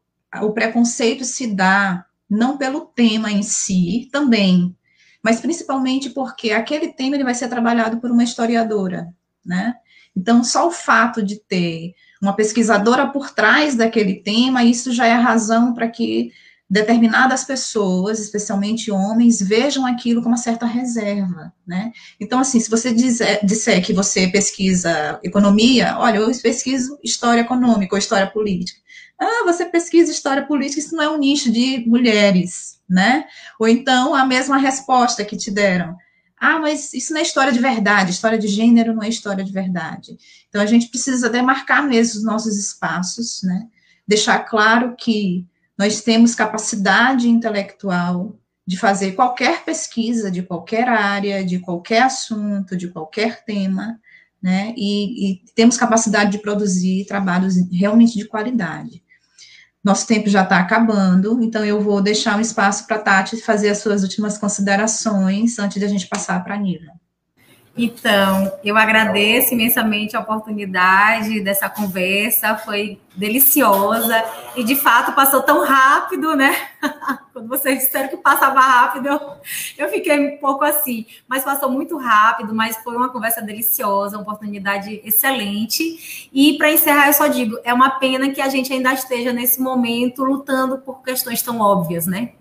[0.43, 4.77] o preconceito se dá não pelo tema em si, também,
[5.23, 9.09] mas principalmente porque aquele tema ele vai ser trabalhado por uma historiadora,
[9.45, 9.75] né?
[10.15, 15.13] Então, só o fato de ter uma pesquisadora por trás daquele tema, isso já é
[15.13, 16.33] razão para que
[16.71, 21.93] determinadas pessoas, especialmente homens, vejam aquilo com uma certa reserva, né?
[22.21, 27.95] Então, assim, se você dizer, disser que você pesquisa economia, olha, eu pesquiso história econômica
[27.95, 28.79] ou história política.
[29.19, 33.25] Ah, você pesquisa história política, isso não é um nicho de mulheres, né?
[33.59, 35.97] Ou então a mesma resposta que te deram.
[36.39, 39.51] Ah, mas isso não é história de verdade, história de gênero não é história de
[39.51, 40.17] verdade.
[40.49, 43.67] Então a gente precisa demarcar mesmo os nossos espaços, né?
[44.07, 45.45] Deixar claro que
[45.79, 52.89] nós temos capacidade intelectual de fazer qualquer pesquisa de qualquer área, de qualquer assunto, de
[52.89, 53.99] qualquer tema,
[54.43, 54.75] né?
[54.77, 59.03] E, e temos capacidade de produzir trabalhos realmente de qualidade.
[59.83, 63.71] Nosso tempo já está acabando, então eu vou deixar um espaço para a Tati fazer
[63.71, 66.93] as suas últimas considerações antes de a gente passar para a Nila.
[67.79, 74.25] Então, eu agradeço imensamente a oportunidade dessa conversa, foi deliciosa
[74.57, 76.57] e de fato passou tão rápido, né?
[77.33, 79.09] Quando vocês disseram que passava rápido,
[79.79, 84.23] eu fiquei um pouco assim, mas passou muito rápido, mas foi uma conversa deliciosa, uma
[84.23, 86.29] oportunidade excelente.
[86.33, 89.61] E para encerrar, eu só digo, é uma pena que a gente ainda esteja nesse
[89.61, 92.33] momento lutando por questões tão óbvias, né?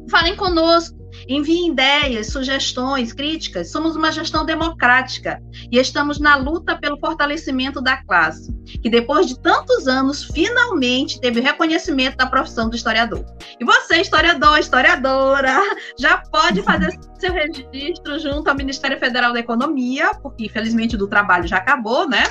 [0.10, 0.98] Falem conosco,
[1.28, 3.72] Enviem ideias, sugestões, críticas.
[3.72, 5.42] Somos uma gestão democrática
[5.72, 11.40] e estamos na luta pelo fortalecimento da classe, que depois de tantos anos finalmente teve
[11.40, 13.26] o reconhecimento da profissão do historiador.
[13.60, 15.60] E você, historiador, historiadora,
[16.00, 21.48] já pode fazer seu registro junto ao Ministério Federal da Economia, porque infelizmente do trabalho
[21.48, 22.24] já acabou, né?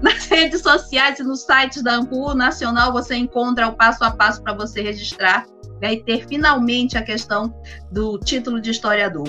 [0.00, 4.42] Nas redes sociais e nos sites da Ampul Nacional você encontra o passo a passo
[4.42, 5.46] para você registrar
[5.80, 7.54] né, e ter finalmente a questão
[7.90, 9.28] do título de historiador.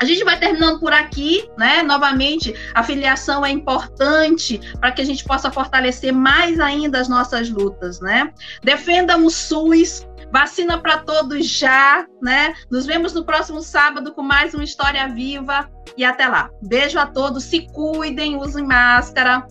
[0.00, 1.82] A gente vai terminando por aqui, né?
[1.82, 7.48] Novamente, a filiação é importante para que a gente possa fortalecer mais ainda as nossas
[7.48, 8.30] lutas, né?
[8.62, 12.54] Defendam o SUS, vacina para todos já, né?
[12.70, 16.50] Nos vemos no próximo sábado com mais uma história viva e até lá.
[16.62, 19.46] Beijo a todos, se cuidem, usem máscara.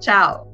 [0.00, 0.50] Tchau.